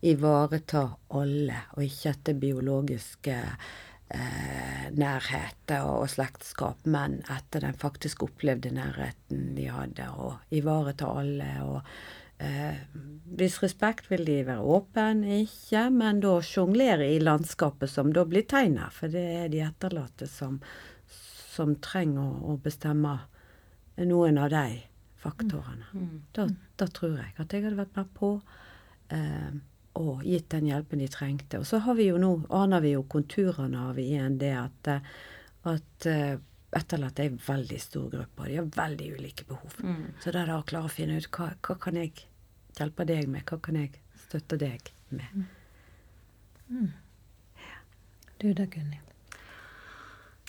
ivareta 0.06 0.86
alle, 1.10 1.60
og 1.74 1.82
ikke 1.86 2.14
etter 2.14 2.38
biologiske 2.38 3.36
eh, 4.14 4.86
nærhet 4.96 5.74
og, 5.80 5.94
og 6.02 6.12
slektskap, 6.12 6.84
men 6.84 7.20
etter 7.32 7.66
den 7.66 7.78
faktisk 7.78 8.26
opplevde 8.28 8.74
nærheten 8.74 9.54
de 9.56 9.70
hadde, 9.72 10.10
og 10.14 10.54
ivareta 10.54 11.10
alle. 11.22 11.50
og 11.64 11.82
Eh, 12.38 12.74
Hvis 13.36 13.62
respekt 13.62 14.10
vil 14.10 14.26
de 14.28 14.40
være 14.46 14.60
åpen, 14.60 15.22
ikke, 15.24 15.86
men 15.92 16.20
da 16.20 16.34
sjonglere 16.44 17.08
i 17.14 17.20
landskapet 17.20 17.90
som 17.90 18.12
da 18.12 18.26
blir 18.28 18.44
tegna, 18.48 18.90
for 18.92 19.12
det 19.12 19.24
er 19.40 19.48
de 19.52 19.62
etterlatte 19.64 20.28
som, 20.30 20.58
som 21.08 21.74
trenger 21.84 22.44
å, 22.44 22.58
bestemme 22.60 23.16
noen 24.04 24.40
av 24.40 24.52
de 24.52 24.82
faktorene. 25.20 25.88
Da, 26.36 26.46
da 26.76 26.88
tror 26.92 27.16
jeg 27.16 27.32
at 27.40 27.52
jeg 27.52 27.64
hadde 27.64 27.80
vært 27.80 27.96
med 27.96 28.12
på 28.16 28.34
eh, 29.16 29.56
og 29.96 30.24
gitt 30.26 30.50
den 30.52 30.68
hjelpen 30.70 31.00
de 31.02 31.08
trengte. 31.12 31.60
Og 31.62 31.66
så 31.68 31.80
har 31.84 31.96
vi 31.98 32.10
jo 32.10 32.20
nå, 32.20 32.32
aner 32.54 32.84
vi 32.84 32.92
jo 32.94 33.06
konturene 33.10 33.88
av 33.90 33.98
igjen 34.00 34.38
det 34.40 34.52
at, 34.58 34.92
eh, 34.92 35.10
at 35.72 36.08
eh, 36.10 36.36
etterlatte 36.76 37.24
er 37.24 37.32
en 37.32 37.40
veldig 37.46 37.80
stor 37.80 38.10
gruppe, 38.12 38.42
og 38.42 38.50
de 38.50 38.58
har 38.60 38.70
veldig 38.76 39.10
ulike 39.16 39.46
behov. 39.48 39.78
Så 40.20 40.32
det 40.32 40.42
er 40.42 40.50
da 40.50 40.58
å 40.60 40.66
klare 40.68 40.90
å 40.90 40.92
finne 40.92 41.16
ut 41.16 41.30
hva, 41.32 41.50
hva 41.64 41.78
kan 41.80 41.96
jeg 41.96 42.12
hjelpe 42.76 43.06
deg 43.08 43.30
med, 43.32 43.46
hva 43.48 43.58
kan 43.62 43.78
jeg 43.80 43.94
støtte 44.26 44.58
deg 44.60 44.92
med. 45.08 45.46
Du 48.36 48.52
da, 48.52 48.66
Gunhild? 48.66 49.02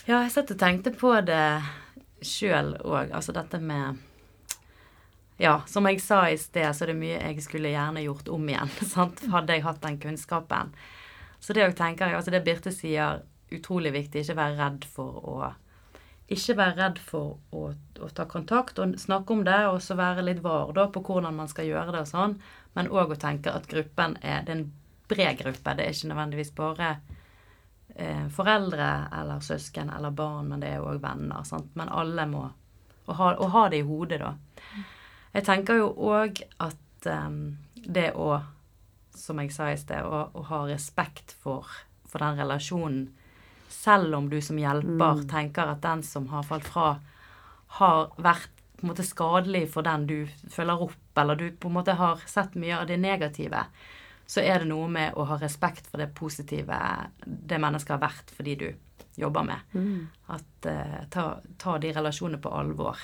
Ja, 0.07 0.21
jeg 0.23 0.31
satt 0.33 0.51
og 0.51 0.60
tenkte 0.60 0.91
på 0.95 1.13
det 1.27 1.62
sjøl 2.23 2.73
òg. 2.81 3.12
Altså 3.15 3.36
dette 3.36 3.60
med 3.63 3.99
ja, 5.38 5.62
som 5.69 5.86
jeg 5.86 6.02
sa 6.02 6.23
i 6.30 6.38
sted, 6.38 6.67
så 6.73 6.86
er 6.86 6.91
det 6.91 7.00
mye 7.00 7.17
jeg 7.19 7.43
skulle 7.45 7.69
gjerne 7.69 8.02
gjort 8.02 8.30
om 8.34 8.47
igjen. 8.50 8.71
Sant? 8.93 9.21
Hadde 9.30 9.54
jeg 9.54 9.65
hatt 9.67 9.84
den 9.84 10.00
kunnskapen. 10.02 10.73
Så 11.39 11.54
det 11.54 11.67
å 11.67 11.76
tenker 11.78 12.10
jeg, 12.10 12.17
altså 12.17 12.34
det 12.34 12.43
Birte 12.45 12.73
sier, 12.73 13.21
utrolig 13.54 13.93
viktig. 13.93 14.23
Ikke 14.23 14.39
være 14.39 14.58
redd 14.58 14.88
for 14.91 15.21
å 15.21 15.38
Ikke 16.28 16.58
være 16.60 16.76
redd 16.76 16.97
for 17.00 17.38
å, 17.56 17.69
å 18.04 18.08
ta 18.12 18.26
kontakt 18.28 18.82
og 18.84 18.97
snakke 19.00 19.32
om 19.32 19.45
det, 19.47 19.62
og 19.69 19.78
så 19.80 19.95
være 19.95 20.26
litt 20.26 20.41
var 20.43 20.73
da 20.76 20.89
på 20.91 21.00
hvordan 21.00 21.38
man 21.38 21.47
skal 21.47 21.69
gjøre 21.69 21.93
det 21.95 22.02
og 22.04 22.10
sånn. 22.10 22.34
Men 22.76 22.89
òg 22.91 23.13
å 23.13 23.19
tenke 23.21 23.54
at 23.54 23.69
gruppen 23.69 24.17
er 24.21 24.43
Det 24.43 24.52
er 24.52 24.58
en 24.58 24.65
bred 25.08 25.38
gruppe. 25.39 25.76
Det 25.78 25.86
er 25.86 25.93
ikke 25.95 26.10
nødvendigvis 26.10 26.52
bare 26.58 26.89
eh, 27.95 28.26
foreldre 28.34 28.89
eller 29.21 29.39
søsken 29.39 29.93
eller 29.93 30.12
barn, 30.12 30.50
men 30.50 30.65
det 30.65 30.73
er 30.73 30.84
òg 30.84 31.00
venner. 31.00 31.45
Sant? 31.47 31.71
Men 31.80 31.93
alle 31.93 32.28
må 32.28 32.43
å 33.08 33.15
ha, 33.15 33.32
å 33.39 33.47
ha 33.54 33.69
det 33.71 33.80
i 33.80 33.88
hodet, 33.88 34.19
da. 34.19 34.34
Jeg 35.33 35.45
tenker 35.47 35.81
jo 35.81 35.89
òg 36.09 36.41
at 36.63 37.09
um, 37.11 37.57
det 37.73 38.11
å, 38.15 38.39
som 39.15 39.41
jeg 39.41 39.53
sa 39.55 39.71
i 39.71 39.79
sted, 39.79 40.03
å, 40.03 40.27
å 40.33 40.45
ha 40.49 40.63
respekt 40.69 41.35
for, 41.43 41.67
for, 42.07 42.23
den 42.23 42.39
relasjonen, 42.41 43.07
selv 43.71 44.15
om 44.15 44.29
du 44.31 44.39
som 44.41 44.59
hjelper 44.59 45.21
mm. 45.21 45.27
tenker 45.29 45.73
at 45.73 45.83
den 45.83 46.03
som 46.05 46.29
har 46.31 46.45
falt 46.47 46.67
fra, 46.67 46.95
har 47.79 48.07
vært 48.15 48.53
på 48.77 48.85
en 48.85 48.91
måte 48.91 49.05
skadelig 49.05 49.65
for 49.73 49.85
den 49.85 50.05
du 50.07 50.17
følger 50.53 50.83
opp, 50.87 50.99
eller 51.17 51.39
du 51.39 51.47
på 51.51 51.69
en 51.69 51.77
måte 51.79 51.97
har 51.97 52.21
sett 52.29 52.55
mye 52.59 52.77
av 52.77 52.87
det 52.89 52.99
negative, 53.01 53.63
så 54.27 54.43
er 54.43 54.61
det 54.61 54.69
noe 54.69 54.89
med 54.91 55.15
å 55.15 55.25
ha 55.29 55.37
respekt 55.41 55.87
for 55.87 56.01
det 56.01 56.11
positive 56.15 56.77
det 57.23 57.59
mennesket 57.63 57.95
har 57.95 58.03
vært 58.03 58.33
fordi 58.35 58.55
du 58.59 58.67
jobber 59.17 59.47
med. 59.47 59.71
Mm. 59.73 60.07
At 60.35 60.67
uh, 60.69 60.99
ta, 61.09 61.25
ta, 61.57 61.77
de 61.81 61.93
relasjonene 61.95 62.41
på 62.43 62.51
alvor. 62.53 63.01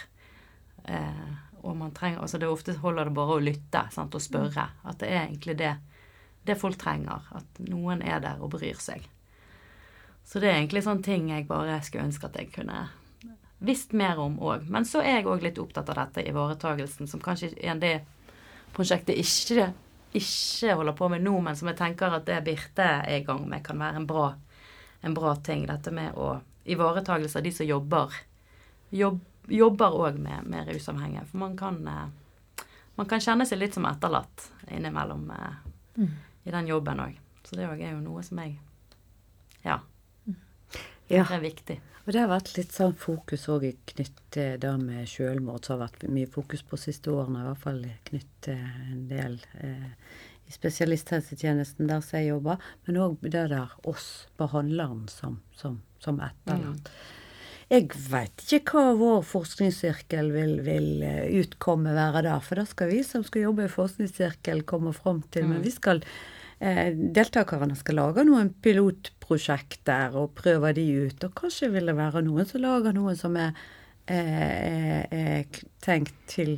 Uh, 0.85 1.31
og 1.63 1.77
man 1.79 1.93
trenger, 1.95 2.21
altså 2.21 2.39
det 2.39 2.49
Ofte 2.51 2.75
holder 2.81 3.07
det 3.07 3.15
bare 3.15 3.37
å 3.37 3.43
lytte 3.43 3.85
sant, 3.95 4.15
og 4.15 4.21
spørre. 4.21 4.67
At 4.83 4.99
det 4.99 5.09
er 5.09 5.21
egentlig 5.23 5.55
det, 5.61 5.71
det 6.43 6.57
folk 6.59 6.77
trenger. 6.81 7.23
At 7.31 7.61
noen 7.63 8.03
er 8.03 8.19
der 8.23 8.43
og 8.43 8.51
bryr 8.57 8.79
seg. 8.83 9.05
Så 10.27 10.39
det 10.39 10.49
er 10.49 10.59
egentlig 10.59 10.83
sånne 10.83 11.03
ting 11.03 11.31
jeg 11.31 11.47
bare 11.47 11.79
skulle 11.83 12.07
ønske 12.07 12.27
at 12.27 12.37
jeg 12.39 12.51
kunne 12.55 12.85
visst 13.63 13.95
mer 13.95 14.19
om 14.19 14.35
òg. 14.43 14.67
Men 14.71 14.87
så 14.87 15.01
er 15.03 15.19
jeg 15.21 15.29
òg 15.31 15.43
litt 15.43 15.59
opptatt 15.61 15.91
av 15.91 16.01
dette 16.01 16.25
ivaretagelsen, 16.27 17.07
som 17.07 17.23
kanskje 17.23 17.53
er 17.63 17.79
det 17.79 17.95
prosjektet 18.75 19.19
ikke, 19.19 19.69
ikke 20.13 20.75
holder 20.79 20.95
på 20.97 21.09
med 21.13 21.23
nå, 21.23 21.37
men 21.43 21.55
som 21.55 21.69
jeg 21.71 21.79
tenker 21.79 22.15
at 22.17 22.27
det 22.27 22.41
Birte 22.45 22.87
er 23.03 23.21
i 23.21 23.23
gang 23.25 23.45
med, 23.47 23.63
kan 23.63 23.79
være 23.79 24.01
en 24.01 24.09
bra, 24.09 24.33
en 25.01 25.15
bra 25.15 25.35
ting. 25.45 25.67
Dette 25.69 25.93
med 25.95 26.17
å 26.19 26.35
ivaretagelse 26.63 27.39
av 27.39 27.47
de 27.47 27.51
som 27.55 27.67
jobber. 27.67 28.15
Jobb, 28.93 29.19
jobber 29.47 29.95
òg 29.95 30.19
med, 30.19 30.47
med 30.49 30.69
rusavhengige. 30.71 31.25
For 31.31 31.37
man 31.43 31.57
kan, 31.57 31.79
eh, 31.87 32.67
man 32.95 33.09
kan 33.09 33.23
kjenne 33.23 33.47
seg 33.49 33.61
litt 33.61 33.77
som 33.77 33.87
etterlatt 33.89 34.49
innimellom 34.71 35.29
eh, 35.31 35.63
mm. 35.97 36.13
i 36.43 36.53
den 36.55 36.69
jobben 36.71 37.01
òg. 37.03 37.17
Så 37.43 37.59
det 37.59 37.67
òg 37.67 37.81
er 37.81 37.95
jo 37.95 38.03
noe 38.03 38.23
som 38.23 38.39
jeg 38.43 38.59
ja, 39.63 39.79
mm. 40.27 40.35
Det 41.07 41.23
er 41.23 41.43
viktig. 41.43 41.79
Og 42.03 42.11
det 42.11 42.19
har 42.19 42.27
vært 42.27 42.51
litt 42.57 42.73
sånn 42.75 42.95
fokus 42.99 43.45
òg 43.51 43.69
knyttet 43.93 44.23
til 44.35 44.57
det 44.59 44.71
med 44.81 45.07
selvmord, 45.07 45.63
som 45.63 45.77
har 45.77 45.85
vært 45.85 46.03
mye 46.11 46.27
fokus 46.27 46.63
på 46.67 46.79
siste 46.79 47.13
årene. 47.13 47.45
I 47.45 47.47
hvert 47.47 47.63
fall 47.63 47.81
knyttet 48.09 48.59
en 48.59 49.05
del 49.07 49.37
eh, 49.63 49.91
i 50.43 50.51
spesialisthelsetjenesten 50.51 51.87
der 51.87 52.03
som 52.03 52.19
jeg 52.19 52.33
jobber. 52.33 52.59
Men 52.83 52.99
òg 53.05 53.23
det 53.23 53.45
der 53.53 53.71
oss 53.87 54.09
behandleren 54.39 55.05
som, 55.11 55.39
som, 55.55 55.79
som 56.03 56.19
etterlatt. 56.23 56.91
Mm. 56.91 57.22
Jeg 57.71 57.89
veit 58.11 58.43
ikke 58.57 58.75
hva 58.75 58.93
vår 58.99 59.23
forskningssirkel 59.27 60.31
vil, 60.33 60.53
vil, 60.65 60.87
eh, 61.05 61.25
utkomme 61.41 61.93
være 61.95 62.25
der, 62.27 62.43
for 62.43 62.59
da 62.59 62.65
skal 62.69 62.91
vi 62.91 63.01
som 63.07 63.23
skal 63.25 63.47
jobbe 63.47 63.67
i 63.67 63.71
forskningssirkel, 63.71 64.63
komme 64.69 64.93
fram 64.95 65.23
til. 65.31 65.47
Mm. 65.47 65.53
Men 65.53 65.63
vi 65.63 65.73
skal 65.73 66.03
eh, 66.59 66.91
Deltakerne 66.93 67.77
skal 67.79 67.99
lage 68.01 68.25
noen 68.27 68.51
pilotprosjekter 68.63 70.17
og 70.19 70.35
prøve 70.39 70.73
de 70.77 70.87
ut. 71.07 71.23
Og 71.23 71.37
kanskje 71.39 71.71
vil 71.73 71.89
det 71.91 71.97
være 71.97 72.25
noen 72.27 72.49
som 72.49 72.63
lager 72.63 72.95
noen 72.95 73.17
som 73.19 73.39
er, 73.39 73.55
eh, 74.07 75.01
er 75.07 75.63
tenkt 75.83 76.15
til 76.31 76.57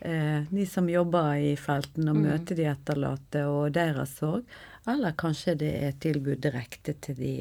eh, 0.00 0.42
de 0.50 0.66
som 0.66 0.88
jobber 0.90 1.34
i 1.38 1.54
felten, 1.60 2.08
og 2.10 2.18
mm. 2.18 2.26
møter 2.26 2.58
de 2.58 2.68
etterlatte 2.70 3.46
og 3.50 3.70
deres 3.76 4.18
sorg. 4.20 4.44
Eller 4.88 5.12
kanskje 5.12 5.54
det 5.60 5.70
er 5.84 5.96
tilbud 6.00 6.40
direkte 6.40 6.94
til 7.04 7.16
de 7.18 7.32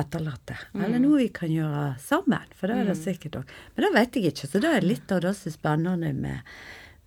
etterlatte. 0.00 0.56
Mm. 0.72 0.84
Eller 0.84 1.02
noe 1.02 1.18
vi 1.20 1.28
kan 1.34 1.52
gjøre 1.52 1.86
sammen, 2.00 2.52
for 2.56 2.70
det 2.70 2.78
er 2.78 2.86
det 2.88 2.96
mm. 2.96 3.02
sikkert 3.02 3.40
òg. 3.42 3.56
Men 3.74 3.86
det 3.86 3.90
vet 3.96 4.16
jeg 4.16 4.32
ikke, 4.32 4.48
så 4.48 4.62
det 4.64 4.70
er 4.76 4.86
litt 4.86 5.12
av 5.12 5.24
det 5.26 5.34
som 5.36 5.50
er 5.50 5.56
spennende 5.58 6.12
med, 6.16 6.54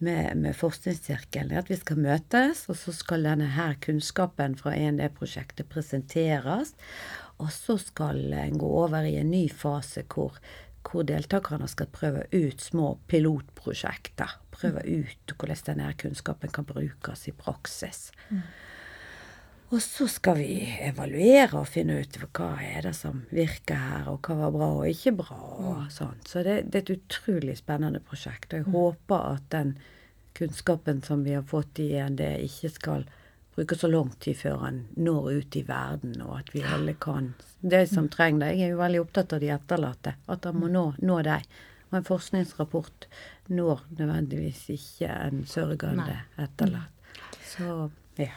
med, 0.06 0.44
med 0.44 0.58
forskningssirkelen. 0.60 1.56
At 1.58 1.72
vi 1.74 1.80
skal 1.80 2.04
møtes, 2.06 2.68
og 2.70 2.78
så 2.78 2.94
skal 2.94 3.26
denne 3.26 3.50
her 3.56 3.74
kunnskapen 3.82 4.58
fra 4.60 4.76
END-prosjektet 4.78 5.72
presenteres. 5.74 6.76
Og 7.42 7.50
så 7.50 7.80
skal 7.82 8.28
en 8.44 8.60
gå 8.62 8.70
over 8.84 9.08
i 9.10 9.16
en 9.18 9.34
ny 9.34 9.48
fase 9.50 10.04
hvor, 10.14 10.38
hvor 10.86 11.08
deltakerne 11.10 11.66
skal 11.72 11.90
prøve 11.90 12.28
ut 12.30 12.62
små 12.62 12.92
pilotprosjekter. 13.10 14.38
Prøve 14.54 14.86
mm. 14.86 15.02
ut 15.02 15.34
hvordan 15.34 15.66
denne 15.72 15.90
kunnskapen 15.98 16.54
kan 16.54 16.70
brukes 16.70 17.26
i 17.26 17.34
praksis. 17.34 18.12
Mm. 18.30 18.46
Og 19.74 19.82
så 19.82 20.06
skal 20.12 20.38
vi 20.38 20.60
evaluere 20.86 21.64
og 21.64 21.66
finne 21.66 21.96
ut 22.04 22.18
hva 22.22 22.52
er 22.62 22.86
det 22.86 22.92
som 22.94 23.24
virker 23.34 23.80
her, 23.80 24.12
og 24.12 24.28
hva 24.28 24.36
var 24.44 24.52
bra 24.54 24.68
og 24.84 24.90
ikke 24.92 25.16
bra. 25.24 25.38
og 25.40 25.80
mm. 25.80 25.88
sånn. 25.96 26.20
Så 26.30 26.44
det, 26.46 26.60
det, 26.68 26.78
er 26.78 26.84
et 26.84 26.92
utrolig 27.00 27.56
spennende 27.58 28.04
prosjekt. 28.06 28.54
Og 28.54 28.60
jeg 28.60 28.68
håper 28.76 29.26
at 29.32 29.48
den 29.56 29.74
kunnskapen 30.38 31.02
som 31.06 31.26
vi 31.26 31.34
har 31.34 31.48
fått 31.50 31.82
i 31.82 31.90
END, 31.98 32.22
ikke 32.46 32.70
skal 32.76 33.08
bruke 33.56 33.78
så 33.78 33.90
lang 33.90 34.14
tid 34.22 34.38
før 34.38 34.62
den 34.68 34.80
når 34.94 35.32
ut 35.40 35.58
i 35.58 35.66
verden, 35.66 36.16
og 36.22 36.38
at 36.44 36.54
vi 36.54 36.64
alle 36.66 36.94
kan 36.94 37.34
De 37.62 37.84
som 37.90 38.06
mm. 38.06 38.14
trenger 38.14 38.46
det. 38.46 38.54
Jeg 38.54 38.70
er 38.70 38.74
jo 38.76 38.80
veldig 38.84 39.04
opptatt 39.08 39.34
av 39.34 39.42
de 39.42 39.52
etterlatte. 39.58 40.18
At 40.30 40.46
de 40.46 40.54
må 40.54 40.70
mm. 40.70 40.74
nå, 40.78 40.88
nå 41.02 41.20
dem. 41.26 41.52
Og 41.90 41.98
en 41.98 42.10
forskningsrapport 42.14 43.10
når 43.50 43.86
nødvendigvis 43.98 44.68
ikke 44.78 45.10
en 45.18 45.46
sørgende 45.50 46.22
etterlatt. 46.38 47.14
Så 47.42 47.88
ja. 48.22 48.34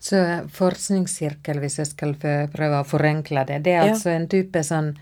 Så 0.00 0.16
forskningssirkel, 0.56 1.58
hvis 1.60 1.76
jeg 1.78 1.90
skal 1.90 2.14
prøve 2.16 2.78
å 2.80 2.88
forenkle 2.88 3.44
det, 3.44 3.58
det 3.66 3.74
er 3.76 3.82
ja. 3.84 3.94
altså 3.94 4.14
en 4.14 4.28
type 4.32 4.62
sånn, 4.64 4.94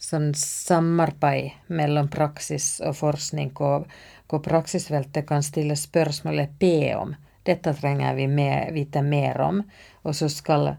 sånn, 0.00 0.30
samarbeid 0.40 1.68
mellom 1.68 2.08
praksis 2.08 2.78
og 2.80 2.96
forskning, 2.96 3.50
hvor, 3.58 3.84
hvor 4.26 4.40
praksisfeltet 4.44 5.26
kan 5.28 5.44
stille 5.44 5.76
spørsmålet 5.76 6.54
be 6.60 6.94
om. 6.96 7.12
Dette 7.44 7.74
trenger 7.76 8.16
vi 8.16 8.24
med, 8.28 8.72
vite 8.72 9.02
mer 9.04 9.40
om. 9.44 9.60
Og 10.08 10.16
så 10.16 10.30
skal 10.32 10.70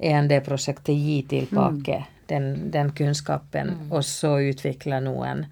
END-prosjektet 0.00 0.96
gi 0.96 1.18
tilbake 1.28 1.98
mm. 1.98 2.14
den, 2.32 2.48
den, 2.72 2.92
kunnskapen, 2.96 3.74
mm. 3.74 3.90
og 3.92 4.06
så 4.08 4.38
utvikle 4.40 5.02
noen 5.04 5.44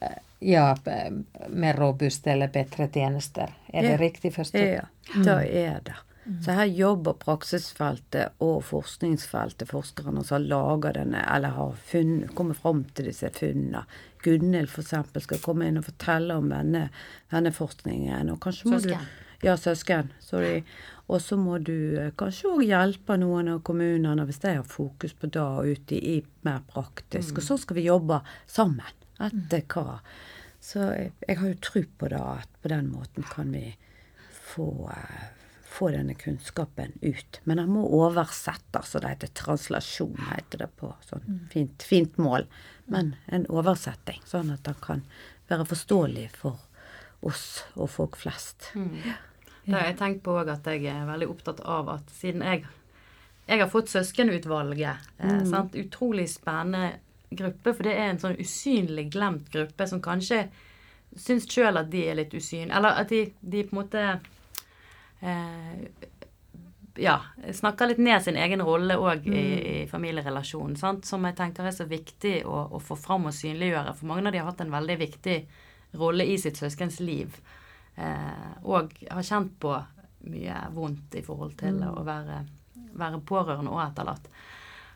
eh, 0.00 0.20
ja, 0.52 0.66
mer 1.48 1.80
robuste 1.80 2.32
eller 2.36 2.52
bedre 2.52 2.90
tjenester. 2.92 3.56
Er 3.72 3.88
det 3.88 3.96
riktig 4.04 4.34
forstått? 4.36 4.68
Ja, 4.68 4.84
da 5.24 5.40
er 5.42 5.80
det. 5.88 5.96
Så 6.44 6.52
her 6.52 6.68
jobber 6.68 7.16
praksisfeltet 7.16 8.42
og 8.44 8.58
forskningsfeltet, 8.68 9.70
forskerne 9.70 10.24
som 10.26 10.36
har 10.36 10.48
laget 10.50 10.98
denne, 10.98 11.22
eller 11.24 11.54
har 11.56 11.78
funnet, 11.88 12.34
kommet 12.36 12.58
fram 12.60 12.82
til 12.92 13.08
disse 13.08 13.30
funnene. 13.32 13.86
Gunhild 14.24 14.68
f.eks. 14.68 14.92
skal 15.24 15.40
komme 15.40 15.68
inn 15.68 15.80
og 15.80 15.86
fortelle 15.88 16.36
om 16.36 16.50
denne 16.52 17.52
forskningen. 17.56 18.34
Og 18.34 18.40
kanskje 18.44 18.68
må 18.68 18.80
søsken. 18.82 19.08
Du, 19.08 19.46
ja, 19.46 19.56
søsken. 19.56 20.12
Sorry. 20.20 20.60
Og 21.08 21.22
så 21.24 21.38
må 21.40 21.56
du 21.64 21.96
eh, 21.96 22.12
kanskje 22.18 22.50
òg 22.52 22.66
hjelpe 22.66 23.16
noen 23.16 23.54
av 23.54 23.62
kommunene 23.64 24.26
hvis 24.28 24.42
de 24.42 24.58
har 24.58 24.68
fokus 24.68 25.14
på 25.16 25.30
det 25.32 25.46
ute 25.70 25.96
i, 25.96 26.18
mer 26.44 26.60
praktisk. 26.68 27.32
Mm. 27.32 27.40
Og 27.40 27.46
så 27.46 27.60
skal 27.62 27.80
vi 27.80 27.86
jobbe 27.88 28.20
sammen 28.44 28.84
etter 29.16 29.64
hva. 29.72 30.02
Så 30.60 30.90
jeg, 30.92 31.14
jeg 31.24 31.40
har 31.40 31.54
jo 31.54 31.58
tro 31.64 31.84
på 32.02 32.12
det, 32.12 32.20
at 32.42 32.60
på 32.60 32.74
den 32.74 32.92
måten 32.92 33.24
kan 33.32 33.54
vi 33.54 33.70
få 34.52 34.68
uh, 34.90 35.37
få 35.68 35.90
denne 35.90 36.14
kunnskapen 36.14 36.92
ut. 37.00 37.40
Men 37.44 37.60
den 37.60 37.70
må 37.70 37.84
oversettes, 38.00 38.94
og 38.94 39.04
det 39.04 39.12
heter 39.12 39.32
translasjon, 39.36 40.16
heter 40.30 40.64
det 40.64 40.70
på 40.80 40.92
sånn 41.04 41.26
mm. 41.26 41.42
fint, 41.52 41.84
fint 41.84 42.16
mål. 42.18 42.46
Men 42.88 43.14
en 43.26 43.44
oversetting, 43.52 44.22
sånn 44.26 44.52
at 44.54 44.64
den 44.66 44.78
kan 44.80 45.04
være 45.50 45.66
forståelig 45.68 46.28
for 46.38 46.56
oss 47.28 47.64
og 47.76 47.90
folk 47.92 48.16
flest. 48.16 48.70
Mm. 48.78 48.96
Det 49.68 49.74
har 49.76 49.90
jeg 49.90 49.98
tenkt 50.00 50.24
på 50.24 50.38
òg, 50.40 50.48
at 50.54 50.66
jeg 50.72 50.86
er 50.88 51.08
veldig 51.08 51.28
opptatt 51.28 51.60
av 51.68 51.90
at 51.98 52.14
siden 52.16 52.44
jeg, 52.46 52.64
jeg 53.48 53.60
har 53.60 53.68
fått 53.72 53.92
Søskenutvalget 53.92 55.10
eh, 55.18 55.42
mm. 55.44 55.74
Utrolig 55.82 56.28
spennende 56.32 56.96
gruppe, 57.28 57.74
for 57.74 57.84
det 57.84 57.92
er 57.92 58.14
en 58.14 58.22
sånn 58.22 58.38
usynlig 58.40 59.10
glemt 59.12 59.50
gruppe 59.52 59.86
som 59.90 60.00
kanskje 60.04 60.46
syns 61.18 61.44
sjøl 61.50 61.76
at 61.80 61.90
de 61.92 62.06
er 62.08 62.16
litt 62.16 62.32
usynlige. 62.32 62.72
Eller 62.76 63.02
at 63.02 63.12
de, 63.12 63.26
de 63.40 63.64
på 63.68 63.76
en 63.76 63.82
måte 63.82 64.04
ja, 66.98 67.20
snakker 67.52 67.86
litt 67.86 67.98
ned 67.98 68.22
sin 68.22 68.36
egen 68.36 68.62
rolle 68.64 68.96
òg 68.98 69.26
i, 69.30 69.40
i, 69.40 69.86
familierelasjonen. 69.90 70.76
Sant? 70.78 71.06
Som 71.06 71.26
jeg 71.28 71.36
tenker 71.38 71.68
er 71.68 71.74
så 71.74 71.86
viktig 71.88 72.42
å, 72.46 72.64
å, 72.74 72.82
få 72.82 72.98
fram 72.98 73.28
og 73.30 73.36
synliggjøre. 73.36 73.94
For 73.98 74.10
mange 74.10 74.28
av 74.28 74.34
de 74.34 74.42
har 74.42 74.50
hatt 74.50 74.62
en 74.64 74.74
veldig 74.74 74.98
viktig 75.04 75.38
rolle 75.98 76.26
i 76.26 76.36
sitt 76.40 76.58
søskens 76.60 77.00
liv. 77.00 77.38
eh, 77.96 78.52
og 78.62 78.92
har 79.10 79.26
kjent 79.26 79.54
på 79.60 79.74
mye 80.28 80.58
vondt 80.74 81.14
i 81.18 81.24
forhold 81.24 81.56
til 81.58 81.80
å 81.86 82.02
være, 82.06 82.42
være 82.98 83.22
pårørende 83.26 83.72
og 83.72 83.82
etterlatt. 83.86 84.28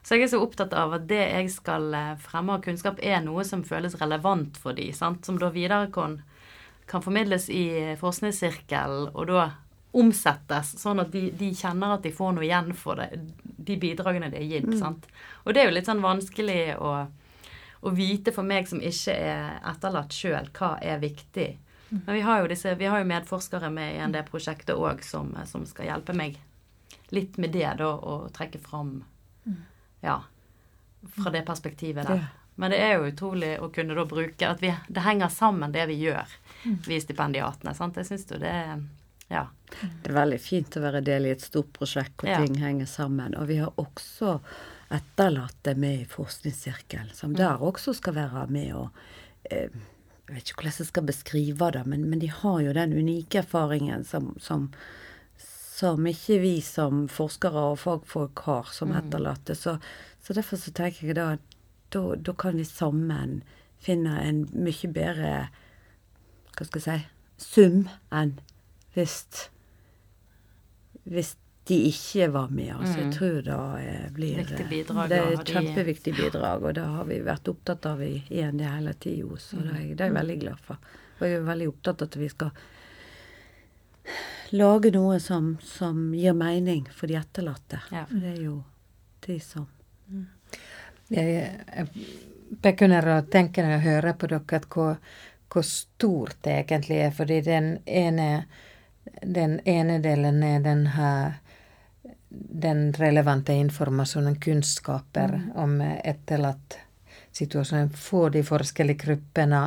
Så 0.03 0.17
jeg 0.17 0.27
er 0.27 0.33
så 0.33 0.43
opptatt 0.43 0.75
av 0.75 0.97
at 0.97 1.07
det 1.11 1.23
jeg 1.23 1.51
skal 1.55 1.93
eh, 1.95 2.15
fremme 2.21 2.57
av 2.57 2.65
kunnskap, 2.65 2.99
er 2.99 3.23
noe 3.23 3.47
som 3.47 3.63
føles 3.67 3.95
relevant 4.01 4.59
for 4.59 4.75
de, 4.75 4.91
sant? 4.97 5.25
som 5.27 5.39
da 5.39 5.53
videre 5.55 5.91
kan, 5.95 6.19
kan 6.91 7.05
formidles 7.05 7.49
i 7.51 7.95
forskningssirkel, 8.01 9.13
og 9.15 9.31
da 9.31 9.51
omsettes, 9.93 10.73
sånn 10.81 11.03
at 11.03 11.11
de, 11.13 11.27
de, 11.37 11.51
kjenner 11.57 11.97
at 11.97 12.05
de 12.07 12.13
får 12.17 12.37
noe 12.37 12.47
igjen 12.47 12.71
for 12.77 13.01
det, 13.01 13.11
de 13.43 13.77
bidragene 13.81 14.31
de 14.33 14.41
har 14.41 14.55
gitt. 14.57 14.71
Mm. 14.73 14.79
sant? 14.81 15.09
Og 15.45 15.53
det 15.53 15.63
er 15.63 15.69
jo 15.69 15.75
litt 15.77 15.91
sånn 15.91 16.01
vanskelig 16.05 16.79
å, 16.81 16.95
å 17.83 17.93
vite 17.93 18.33
for 18.33 18.49
meg 18.49 18.71
som 18.71 18.81
ikke 18.81 19.13
er 19.13 19.61
etterlatt 19.69 20.17
sjøl, 20.17 20.49
hva 20.57 20.75
er 20.81 21.03
viktig. 21.03 21.51
Mm. 21.91 22.01
Men 22.07 22.15
vi 22.15 22.25
har 22.25 22.41
jo, 22.41 22.49
disse, 22.55 22.75
vi 22.81 22.89
har 22.89 23.03
jo 23.03 23.11
medforskere 23.11 23.69
med 23.71 23.99
i 23.99 24.11
det 24.15 24.25
prosjektet 24.31 24.79
òg 24.81 25.05
som, 25.05 25.35
som, 25.49 25.69
skal 25.69 25.91
hjelpe 25.91 26.17
meg 26.17 26.41
litt 27.13 27.37
med 27.37 27.53
det, 27.53 27.69
da, 27.83 27.91
og 27.93 28.31
trekke 28.33 28.63
fram 28.63 29.03
mm. 29.45 29.59
Ja. 30.01 30.23
Fra 31.19 31.35
det 31.35 31.45
perspektivet 31.45 32.09
der. 32.09 32.25
Men 32.57 32.73
det 32.73 32.81
er 32.81 32.97
jo 32.97 33.11
utrolig 33.11 33.53
å 33.61 33.69
kunne 33.75 33.97
da 33.97 34.05
bruke 34.07 34.49
At 34.49 34.61
vi, 34.63 34.71
det 34.89 35.05
henger 35.05 35.31
sammen, 35.33 35.73
det 35.73 35.87
vi 35.91 35.99
gjør, 36.01 36.33
mm. 36.65 36.77
vi 36.87 37.01
stipendiatene. 37.01 37.75
sant? 37.77 38.01
Jeg 38.01 38.09
syns 38.09 38.29
jo 38.31 38.41
det 38.41 38.57
Ja. 39.33 39.47
Det 39.73 40.11
er 40.11 40.17
veldig 40.19 40.39
fint 40.43 40.77
å 40.77 40.83
være 40.85 41.01
del 41.05 41.27
i 41.27 41.33
et 41.33 41.45
stort 41.45 41.73
prosjekt 41.73 42.21
hvor 42.21 42.29
ja. 42.29 42.41
ting 42.43 42.59
henger 42.61 42.89
sammen. 42.91 43.37
Og 43.41 43.49
vi 43.49 43.57
har 43.63 43.73
også 43.81 44.37
etterlatte 44.93 45.73
med 45.81 46.03
i 46.03 46.09
forskningssirkelen, 46.11 47.15
som 47.17 47.33
mm. 47.33 47.39
der 47.41 47.65
også 47.65 47.95
skal 47.97 48.19
være 48.19 48.47
med 48.53 48.75
og 48.77 49.03
eh, 49.49 49.73
Jeg 50.23 50.37
vet 50.37 50.51
ikke 50.51 50.63
hvordan 50.63 50.77
jeg 50.79 50.89
skal 50.89 51.05
beskrive 51.09 51.71
det, 51.75 51.81
men, 51.89 52.05
men 52.09 52.21
de 52.23 52.29
har 52.31 52.61
jo 52.63 52.73
den 52.77 52.93
unike 52.95 53.41
erfaringen 53.43 54.05
som, 54.05 54.35
som 54.41 54.71
som 55.83 56.07
ikke 56.07 56.37
vi 56.39 56.61
som 56.63 57.07
forskere 57.11 57.63
og 57.73 57.81
fagfolk 57.83 58.45
har 58.47 58.69
som 58.71 58.93
mm. 58.93 58.99
etterlatte. 59.01 59.57
Så, 59.59 59.79
så, 60.23 60.35
derfor 60.37 60.61
så 60.61 60.71
tenker 60.71 61.09
jeg 61.09 61.17
da 61.19 61.33
at 61.35 61.49
da, 61.93 62.35
kan 62.39 62.57
vi 62.61 62.65
sammen 62.69 63.41
finne 63.83 64.15
en 64.23 64.45
mye 64.55 64.91
bedre 64.95 65.33
hva 66.53 66.69
skal 66.69 66.85
jeg 66.85 67.03
si 67.03 67.49
sum 67.57 67.89
enn 68.15 68.37
hvis, 68.95 69.17
hvis 71.05 71.37
de 71.65 71.79
ikke 71.89 72.29
var 72.35 72.51
med 72.51 72.75
oss. 72.75 72.97
Jeg 72.97 73.07
mm. 73.07 73.13
tror 73.13 73.39
det 73.47 74.13
blir 74.17 74.43
bidrag, 74.71 75.09
Det 75.09 75.19
er 75.19 75.33
et 75.37 75.53
kjempeviktig 75.55 76.15
bidrag, 76.17 76.65
og 76.65 76.75
det 76.75 76.87
har 76.97 77.07
vi 77.09 77.21
vært 77.23 77.49
opptatt 77.53 77.87
av 77.87 78.03
i 78.03 78.15
END 78.29 78.65
hele 78.67 78.95
tida. 78.99 79.39
Så 79.39 79.63
det 79.63 79.77
er, 79.77 79.85
det 79.95 80.01
er 80.01 80.11
jeg 80.11 80.19
veldig 80.19 80.39
glad 80.43 80.67
for. 80.67 80.93
Og 81.21 81.27
jeg 81.29 81.39
er 81.39 81.47
veldig 81.47 81.69
opptatt 81.71 82.03
av 82.03 82.11
at 82.11 82.19
vi 82.19 82.31
skal 82.33 82.51
lage 84.53 84.91
noe 84.93 85.21
som, 85.23 85.55
som 85.65 86.11
gir 86.19 86.35
mening 86.37 86.85
for 86.93 87.09
de 87.09 87.17
etterlatte. 87.21 87.81
Ja. 87.95 88.05
For 88.11 88.19
det 88.21 88.35
er 88.35 88.43
jo 88.43 88.59
de 89.27 89.39
som 89.41 89.69
mm. 90.11 90.27
Jeg, 91.13 91.33
jeg 91.77 91.89
begynner 92.63 93.07
å 93.15 93.21
tenke 93.31 93.63
når 93.63 93.77
jeg 93.77 93.85
hører 93.87 94.17
på 94.19 94.29
dere, 94.33 94.59
at 94.59 94.67
hvor, 94.73 94.99
hvor 95.53 95.65
stort 95.67 96.39
det 96.47 96.55
egentlig 96.65 97.01
er. 97.05 97.15
Fordi 97.15 97.41
den 97.45 97.75
ene, 97.87 98.29
den 99.23 99.61
ene 99.65 99.99
delen 100.03 100.43
er 100.43 100.61
den 100.61 100.87
her 100.97 101.39
den 102.33 102.93
relevante 102.97 103.53
informasjonen, 103.53 104.39
kunnskaper 104.41 105.35
mm. 105.37 105.51
om 105.61 105.81
etterlatt 105.83 106.79
situasjonen 107.33 107.91
for 107.93 108.33
de 108.33 108.41
forskjellige 108.45 109.05
gruppene 109.05 109.67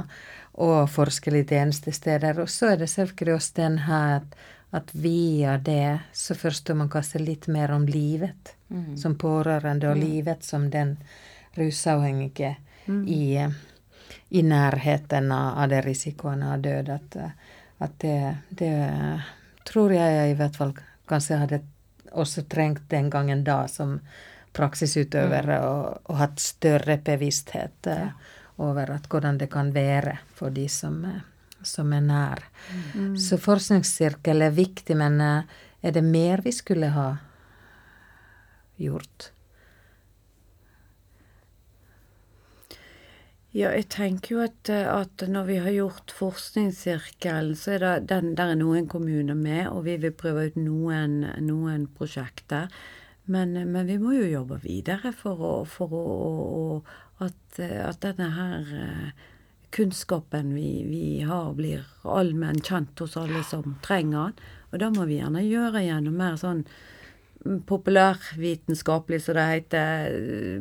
og 0.65 0.89
forskjellige 0.89 1.51
tjenestesteder. 1.53 2.39
Og 2.41 2.49
så 2.49 2.73
er 2.73 2.81
det 2.81 2.89
selvfølgelig 2.89 3.35
også 3.35 3.57
den 3.61 3.77
her 3.85 4.15
at 4.17 4.37
at 4.75 4.95
via 4.95 5.57
det 5.57 5.99
så 6.13 6.35
forstår 6.35 6.75
man 6.75 6.89
kanskje 6.89 7.19
litt 7.19 7.47
mer 7.47 7.71
om 7.71 7.85
livet 7.87 8.55
mm. 8.67 8.97
som 8.97 9.15
pårørende, 9.15 9.87
og 9.89 9.97
mm. 9.97 10.03
livet 10.03 10.43
som 10.43 10.69
den 10.71 10.97
rusavhengige 11.55 12.55
mm. 12.85 13.07
i, 13.07 13.47
i, 14.29 14.41
nærheten 14.43 15.31
av 15.31 15.69
det 15.71 15.79
risikoen 15.85 16.43
av 16.43 16.59
død. 16.65 16.89
At, 16.89 17.17
at 17.83 17.97
det, 17.99 18.19
det, 18.49 18.71
tror 19.67 19.91
jeg 19.91 20.15
jeg 20.15 20.31
i 20.31 20.38
hvert 20.39 20.55
fall 20.55 20.73
kanskje 21.09 21.39
hadde 21.41 21.61
også 22.15 22.45
trengt 22.47 22.85
den 22.89 23.09
gangen 23.09 23.43
da 23.43 23.65
som 23.67 23.99
praksisutøver, 24.55 25.49
mm. 25.49 25.65
og, 25.67 26.01
og, 26.05 26.17
hatt 26.21 26.39
større 26.39 26.95
bevissthet 27.03 27.89
ja. 27.91 28.11
over 28.63 28.93
at 28.95 29.09
hvordan 29.11 29.41
det 29.41 29.49
kan 29.51 29.73
være 29.75 30.19
for 30.38 30.53
de 30.55 30.69
som 30.71 31.01
som 31.65 31.93
er 31.93 32.03
nær. 32.05 32.43
Mm. 32.93 33.15
Så 33.17 33.39
forskningssirkel 33.41 34.45
er 34.45 34.55
viktig, 34.55 34.97
men 34.97 35.19
eh, 35.21 35.55
er 35.81 35.95
det 35.95 36.03
mer 36.05 36.43
vi 36.45 36.53
skulle 36.55 36.91
ha 36.93 37.07
gjort? 38.81 39.31
Ja, 43.55 43.69
jeg 43.71 43.85
tenker 43.93 44.33
jo 44.33 44.39
at, 44.43 44.67
eh, 44.67 44.83
at, 44.91 45.21
når 45.31 45.45
vi 45.47 45.55
har 45.63 45.71
gjort 45.71 46.11
forskningssirkelen, 46.11 47.53
så 47.55 47.77
er 47.77 47.83
det 47.83 47.91
den, 48.09 48.33
der 48.35 48.51
er 48.51 48.59
noen 48.59 48.89
kommuner 48.91 49.37
med, 49.39 49.69
og 49.69 49.85
vi 49.85 49.95
vil 50.03 50.11
prøve 50.11 50.49
ut 50.49 50.57
noen, 50.59 51.21
noen 51.39 51.85
prosjekter. 51.95 52.67
Men, 53.31 53.55
men, 53.71 53.87
vi 53.87 53.95
må 54.01 54.11
jo 54.17 54.27
jobbe 54.27 54.59
videre 54.65 55.13
for, 55.15 55.39
å, 55.39 55.53
for 55.71 55.95
å, 55.95 56.03
å, 56.25 56.65
at, 57.23 57.61
at, 57.63 58.03
denne 58.03 58.27
her 58.35 58.75
eh, 58.75 59.23
kunnskapen 59.71 60.51
vi, 60.51 60.83
vi 60.91 61.07
har, 61.23 61.55
blir 61.55 61.87
allmenn 62.03 62.59
kjent 62.59 62.99
hos 62.99 63.15
alle 63.23 63.47
som 63.47 63.79
trenger 63.87 64.35
den. 64.35 64.53
Og 64.73 64.83
da 64.83 64.91
må 64.91 65.07
vi 65.07 65.21
gjerne 65.21 65.47
gjøre 65.47 65.87
gjennom 65.87 66.19
mer 66.19 66.35
sånn 66.43 66.65
populærvitenskapelig, 67.71 69.23
som 69.23 69.39
det 69.39 69.51
heter, 69.53 70.15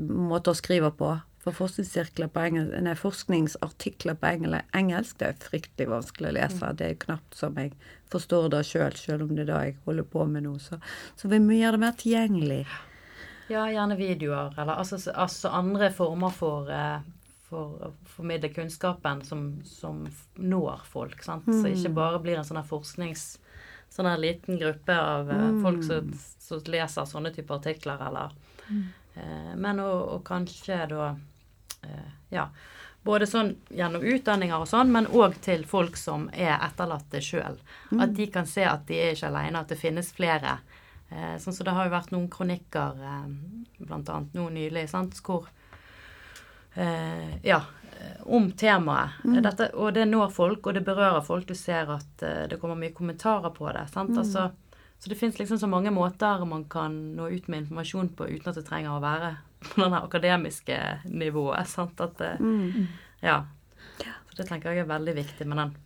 måte 0.07 0.55
å 0.55 0.63
skrive 0.63 0.95
på. 0.95 1.17
For 1.45 1.53
forskningssirkler 1.53 2.31
på 2.33 2.41
engelsk, 2.41 2.77
nei, 2.87 2.95
forskningsartikler 2.97 4.17
på 4.17 4.31
engelsk 4.73 5.19
det 5.21 5.27
er 5.29 5.43
fryktelig 5.45 5.91
vanskelig 5.91 6.31
å 6.31 6.37
lese. 6.39 6.71
Det 6.79 6.87
er 6.89 7.03
knapt 7.03 7.37
som 7.37 7.59
jeg 7.61 7.75
forstår 8.13 8.49
det 8.55 8.63
sjøl, 8.65 8.97
selv 8.97 9.27
om 9.27 9.35
det 9.37 9.45
er 9.45 9.51
det 9.51 9.59
jeg 9.67 9.75
holder 9.85 10.07
på 10.09 10.25
med 10.31 10.47
nå. 10.47 10.55
Så, 10.63 10.79
så 11.21 11.29
vi 11.29 11.43
må 11.45 11.59
gjøre 11.59 11.77
det 11.77 11.83
mer 11.83 11.99
tilgjengelig. 12.01 12.63
Ja, 13.53 13.67
gjerne 13.69 13.99
videoer, 14.01 14.55
eller 14.57 14.81
altså, 14.81 14.97
altså 15.13 15.53
andre 15.53 15.91
former 15.93 16.33
for, 16.33 16.71
eh, 16.73 17.05
for 17.45 17.77
å 17.77 17.93
formidle 18.09 18.49
kunnskapen 18.55 19.21
som, 19.29 19.45
som 19.69 20.01
når 20.41 20.87
folk. 20.89 21.21
Sant? 21.27 21.45
Mm. 21.51 21.61
Så 21.61 21.75
ikke 21.75 21.93
bare 22.01 22.23
blir 22.25 22.41
en 22.41 22.49
sånn 22.49 22.65
forsknings... 22.65 23.35
Sånn 23.95 24.09
her 24.09 24.19
liten 24.19 24.57
gruppe 24.59 24.95
av 24.99 25.29
eh, 25.31 25.45
mm. 25.53 25.61
folk 25.63 25.85
som, 25.87 26.09
som, 26.43 26.65
leser 26.73 27.05
sånne 27.07 27.31
typer 27.37 27.61
artikler, 27.61 28.01
eller 28.09 28.33
mm. 28.67 28.81
eh, 29.21 29.53
Men 29.61 29.79
å 29.85 30.19
kanskje 30.27 30.81
da 30.91 31.13
Ja. 32.35 32.49
Både 33.05 33.27
sånn 33.29 33.53
gjennom 33.69 34.05
utdanninger 34.15 34.63
og 34.65 34.69
sånn, 34.71 34.93
men 34.93 35.11
òg 35.13 35.37
til 35.45 35.67
folk 35.69 35.99
som 36.01 36.31
er 36.33 36.57
etterlatte 36.57 37.21
sjøl. 37.21 37.59
Mm. 37.93 38.01
At 38.01 38.15
de 38.17 38.29
kan 38.33 38.49
se 38.49 38.65
at 38.65 38.87
de 38.89 38.97
er 38.97 39.13
ikke 39.13 39.29
alene, 39.29 39.61
at 39.61 39.75
det 39.75 39.81
finnes 39.81 40.09
flere. 40.17 40.57
Eh, 41.11 41.37
sånn 41.43 41.57
så 41.57 41.67
det 41.67 41.75
har 41.77 41.89
jo 41.89 41.93
vært 41.93 42.15
noen 42.15 42.31
kronikker, 42.33 43.05
eh, 43.05 43.91
annet 43.91 44.37
nå 44.37 44.49
nylig, 44.57 44.87
sant, 44.89 45.21
hvor 45.27 45.51
eh, 46.81 47.37
ja, 47.45 47.61
om 48.25 48.53
temaet. 48.53 49.11
Mm. 49.25 49.43
Dette, 49.43 49.71
og 49.75 49.95
det 49.95 50.07
når 50.09 50.33
folk, 50.35 50.67
og 50.67 50.77
det 50.77 50.85
berører 50.87 51.25
folk. 51.25 51.47
Du 51.49 51.55
ser 51.59 51.91
at 51.93 52.25
eh, 52.25 52.45
det 52.51 52.61
kommer 52.61 52.79
mye 52.79 52.95
kommentarer 52.97 53.53
på 53.55 53.69
det. 53.73 53.87
sant? 53.93 54.15
Mm. 54.15 54.21
Altså, 54.25 54.51
så 54.99 55.11
det 55.11 55.19
fins 55.21 55.39
liksom 55.39 55.59
så 55.61 55.69
mange 55.69 55.93
måter 55.93 56.45
man 56.49 56.65
kan 56.71 56.95
nå 57.17 57.29
ut 57.29 57.49
med 57.49 57.65
informasjon 57.65 58.15
på 58.17 58.29
uten 58.31 58.49
at 58.51 58.57
det 58.57 58.65
trenger 58.69 58.95
å 58.95 59.03
være 59.05 59.35
på 59.73 59.89
det 59.89 60.01
akademiske 60.03 60.79
nivået. 61.05 61.69
sant? 61.69 62.01
At, 62.01 62.21
uh, 62.21 62.41
mm. 62.41 62.87
Ja. 63.25 63.43
Så 63.99 64.43
det 64.43 64.49
tenker 64.49 64.73
jeg 64.73 64.85
er 64.85 64.91
veldig 64.91 65.15
viktig 65.17 65.47
med 65.49 65.63
den 65.63 65.77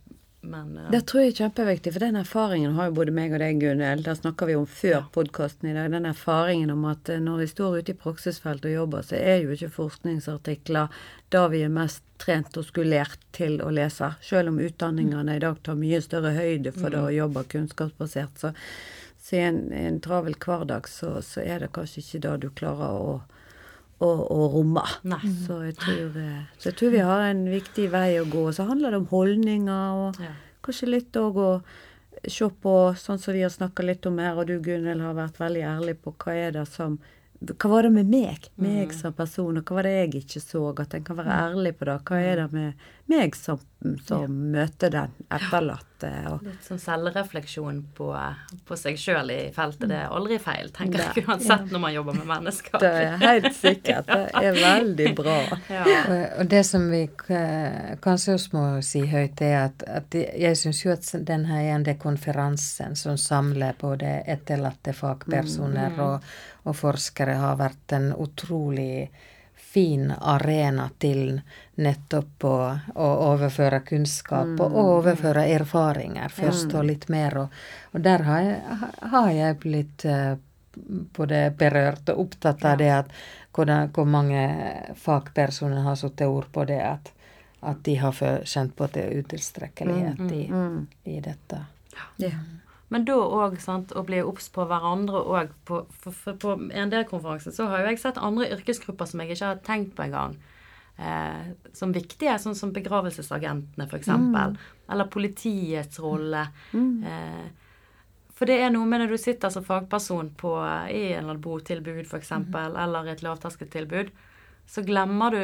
men, 0.41 0.77
uh, 0.77 0.91
det 0.91 1.01
tror 1.07 1.23
jeg 1.23 1.33
er 1.33 1.39
kjempeviktig, 1.41 1.91
for 1.93 2.03
den 2.03 2.15
erfaringen 2.19 2.75
har 2.77 2.87
jo 2.89 2.95
både 3.01 3.11
meg 3.15 3.33
og 3.35 3.41
deg, 3.43 3.59
Gunhild. 3.59 4.05
Det 4.05 4.15
snakker 4.21 4.47
vi 4.47 4.55
om 4.55 4.67
før 4.69 4.93
ja. 4.93 5.01
podkasten 5.15 5.71
i 5.71 5.73
dag. 5.75 5.89
Den 5.91 6.07
erfaringen 6.07 6.71
om 6.71 6.85
at 6.87 7.11
eh, 7.11 7.19
når 7.23 7.41
vi 7.43 7.47
står 7.51 7.79
ute 7.79 7.93
i 7.93 7.99
praksisfeltet 7.99 8.69
og 8.71 8.75
jobber, 8.77 9.03
så 9.09 9.17
er 9.19 9.43
jo 9.43 9.55
ikke 9.55 9.71
forskningsartikler 9.75 11.01
da 11.33 11.41
vi 11.51 11.63
er 11.65 11.73
mest 11.73 12.05
trent 12.23 12.55
og 12.59 12.69
skulert 12.69 13.19
til 13.35 13.59
å 13.63 13.67
lese. 13.73 14.13
Selv 14.23 14.53
om 14.53 14.61
utdanningene 14.63 15.35
i 15.35 15.43
dag 15.43 15.59
tar 15.63 15.79
mye 15.79 15.99
større 16.03 16.31
høyde 16.37 16.73
for 16.77 16.87
det 16.87 17.03
å 17.03 17.09
mm. 17.09 17.17
jobbe 17.17 17.45
kunnskapsbasert. 17.55 18.39
Så, 18.39 18.53
så 19.19 19.35
i 19.35 19.43
en, 19.49 19.65
en 19.75 19.99
travel 20.03 20.39
hverdag 20.39 20.87
så, 20.87 21.17
så, 21.25 21.43
er 21.43 21.65
det 21.65 21.73
kanskje 21.75 22.05
ikke 22.05 22.23
da 22.29 22.37
du 22.39 22.47
klarer 22.55 22.95
å 22.95 23.19
å, 23.99 24.09
å 24.09 24.47
romme. 24.53 24.85
Så 25.45 25.59
jeg, 25.67 25.75
tror, 25.79 26.17
eh, 26.21 26.41
så 26.57 26.71
jeg, 26.71 26.79
tror, 26.79 26.95
vi 26.95 27.03
har 27.11 27.27
en 27.27 27.45
viktig 27.51 27.89
vei 27.93 28.09
å 28.21 28.25
gå. 28.29 28.47
Så 28.55 28.67
handler 28.69 28.95
det 28.95 29.03
om 29.03 29.07
holdninger, 29.11 30.01
og 30.05 30.19
ja. 30.23 30.33
kanskje 30.65 30.91
litt 30.93 31.19
òg 31.19 31.39
å 31.43 31.51
se 32.27 32.49
på, 32.63 32.75
sånn 32.99 33.21
som 33.21 33.35
vi 33.35 33.45
har 33.45 33.53
snakka 33.53 33.85
litt 33.85 34.07
om 34.09 34.19
her, 34.19 34.39
og 34.39 34.49
du 34.49 34.57
Gunhild 34.63 35.03
har 35.03 35.15
vært 35.17 35.39
veldig 35.39 35.63
ærlig 35.75 35.95
på 36.03 36.15
hva 36.19 36.35
er 36.35 36.59
det 36.59 36.67
som 36.71 36.99
hva 37.39 37.69
var 37.71 37.85
det 37.87 37.93
med 37.95 38.09
meg, 38.11 38.49
meg 38.59 38.89
mm. 38.89 38.95
som 38.97 39.13
person, 39.15 39.61
og 39.61 39.69
hva 39.69 39.77
var 39.77 39.87
det 39.87 39.93
jeg 39.93 40.09
ikke 40.25 40.41
så? 40.43 40.63
At 40.75 40.95
en 40.97 41.05
kan 41.07 41.15
være 41.21 41.31
mm. 41.31 41.43
ærlig 41.45 41.71
på 41.79 41.87
det. 41.87 41.95
Hva 42.09 42.17
er 42.19 42.41
det 42.41 42.47
med 42.51 42.89
meg 43.13 43.37
som, 43.39 43.61
som 44.03 44.25
ja. 44.25 44.33
møter 44.57 44.91
den 44.91 45.13
etterlatte? 45.31 45.88
Feltet. 45.99 46.31
Og, 46.31 46.43
Litt 46.45 46.63
sånn 46.67 46.79
selvrefleksjon 46.79 47.79
på, 47.97 48.09
på 48.67 48.77
seg 48.77 48.97
sjøl 48.99 49.31
i 49.31 49.39
feltet. 49.55 49.87
Det 49.89 49.97
er 49.97 50.09
aldri 50.15 50.37
feil, 50.39 50.69
tenker 50.71 50.97
Det- 50.99 51.15
jeg 51.15 51.25
uansett 51.27 51.71
når 51.71 51.79
man 51.79 51.93
jobber 51.93 52.13
med 52.13 52.27
mennesker. 52.33 52.79
det 52.79 52.91
er 52.91 53.17
helt 53.17 53.55
sikkert. 53.55 54.05
Det 54.07 54.29
er 54.33 54.53
veldig 54.59 55.15
bra. 55.15 55.37
Ja. 55.69 55.83
Og, 56.39 56.47
det 56.49 56.63
som 56.65 56.89
vi 56.91 57.03
eh, 57.29 57.95
kanskje 58.01 58.33
også 58.35 58.53
må 58.55 58.63
si 58.83 59.01
høyt, 59.07 59.41
er 59.41 59.67
at, 59.69 59.83
at 59.87 60.13
jeg 60.15 60.57
syns 60.57 60.81
jo 60.83 60.91
at 60.91 61.05
denne 61.27 61.59
END-konferansen 61.61 62.95
som 62.97 63.17
samler 63.17 63.75
både 63.79 64.23
etterlatte 64.27 64.93
fagpersoner 64.97 65.99
og, 66.01 66.25
og 66.65 66.75
forskere, 66.75 67.37
har 67.39 67.55
vært 67.59 67.93
en 67.95 68.09
utrolig 68.17 69.09
fin 69.69 70.11
arena 70.11 70.89
til 70.99 71.41
nettopp 71.79 72.45
å, 72.49 72.55
å 72.95 73.09
overføre 73.29 73.83
kunnskap 73.85 74.59
og 74.65 74.77
overføre 74.81 75.45
erfaringer 75.53 76.33
først, 76.33 76.73
og 76.73 76.87
litt 76.89 77.05
mer. 77.13 77.37
Og, 77.43 77.59
og 77.93 78.05
der 78.05 78.25
har 78.25 78.45
jeg, 78.47 78.79
har 79.13 79.29
jeg 79.35 79.59
blitt 79.61 80.05
eh, 80.09 80.33
både 81.17 81.43
berørt 81.57 82.09
og 82.09 82.25
opptatt 82.25 82.65
av 82.65 82.79
det 82.81 82.89
at 82.95 83.13
hvordan, 83.55 83.91
hvor 83.93 84.09
mange 84.09 84.43
fagpersoner 84.97 85.85
har 85.85 85.97
satt 85.99 86.21
ord 86.25 86.49
på 86.53 86.65
det 86.69 86.81
at, 86.85 87.11
at 87.61 87.83
de 87.85 87.97
har 88.01 88.23
kjent 88.45 88.75
på 88.75 88.87
at 88.87 88.97
det 88.97 89.05
er 89.05 89.21
utilstrekkelighet 89.21 90.25
i, 90.33 90.43
i 91.13 91.19
dette. 91.25 91.61
Ja. 92.21 92.33
Men 92.89 93.05
da 93.05 93.15
òg, 93.21 93.59
å 93.69 94.03
bli 94.05 94.21
obs 94.25 94.49
på 94.53 94.65
hverandre 94.65 95.21
òg. 95.21 95.51
På, 95.69 95.83
del 96.93 97.05
konferansen 97.09 97.53
så 97.53 97.69
har 97.69 97.83
jo 97.83 97.91
jeg 97.91 98.01
sett 98.01 98.17
andre 98.17 98.49
yrkesgrupper 98.55 99.09
som 99.09 99.21
jeg 99.21 99.35
ikke 99.35 99.51
har 99.51 99.61
tenkt 99.65 99.93
på 99.97 100.07
engang. 100.07 100.37
Eh, 100.99 101.51
som 101.73 101.93
viktige, 101.95 102.33
sånn 102.41 102.57
som 102.59 102.73
begravelsesagentene 102.75 103.85
f.eks. 103.85 104.01
eksempel 104.01 104.57
Eller 104.91 105.07
politiets 105.07 106.01
rolle. 106.03 106.41
Eh, 107.07 107.45
for 108.35 108.49
det 108.49 108.57
er 108.63 108.73
noe 108.73 108.87
med 108.87 109.03
når 109.03 109.13
du 109.13 109.19
sitter 109.19 109.51
som 109.53 109.63
fagperson 109.67 110.33
på, 110.39 110.53
i 110.89 111.11
en 111.11 111.21
eller 111.21 111.29
annen 111.29 111.43
botilbud 111.43 112.01
f.eks., 112.05 112.17
eksempel 112.23 112.75
eller 112.79 113.13
et 113.13 113.23
lavterskeltilbud, 113.23 114.11
så 114.69 114.83
glemmer 114.87 115.35
du 115.35 115.43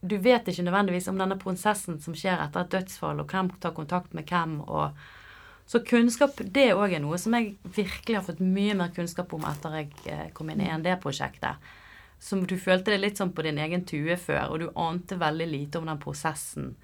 Du 0.00 0.16
vet 0.16 0.46
ikke 0.48 0.62
nødvendigvis 0.64 1.10
om 1.12 1.18
denne 1.20 1.36
prosessen 1.36 1.98
som 2.00 2.14
skjer 2.16 2.40
etter 2.40 2.62
et 2.64 2.70
dødsfall, 2.72 3.18
og 3.20 3.28
hvem 3.28 3.50
tar 3.60 3.74
kontakt 3.76 4.14
med 4.16 4.24
hvem. 4.24 4.62
og 4.64 4.96
så 5.70 5.78
kunnskap, 5.86 6.40
det 6.50 6.72
òg 6.74 6.96
er 6.96 7.02
noe 7.04 7.18
som 7.22 7.36
jeg 7.36 7.52
virkelig 7.62 8.16
har 8.18 8.24
fått 8.26 8.40
mye 8.42 8.74
mer 8.74 8.90
kunnskap 8.94 9.30
om 9.36 9.44
etter 9.46 9.76
jeg 9.78 9.92
eh, 10.10 10.24
kom 10.34 10.50
inn 10.50 10.64
i 10.64 10.66
END-prosjektet. 10.66 11.68
Som 12.18 12.42
du 12.50 12.56
følte 12.58 12.90
det 12.90 12.98
litt 12.98 13.20
sånn 13.20 13.30
på 13.32 13.44
din 13.46 13.60
egen 13.62 13.84
tue 13.86 14.16
før, 14.18 14.50
og 14.50 14.58
du 14.58 14.66
ante 14.74 15.14
veldig 15.20 15.46
lite 15.46 15.78
om 15.78 15.86
den 15.86 16.02
prosessen. 16.02 16.74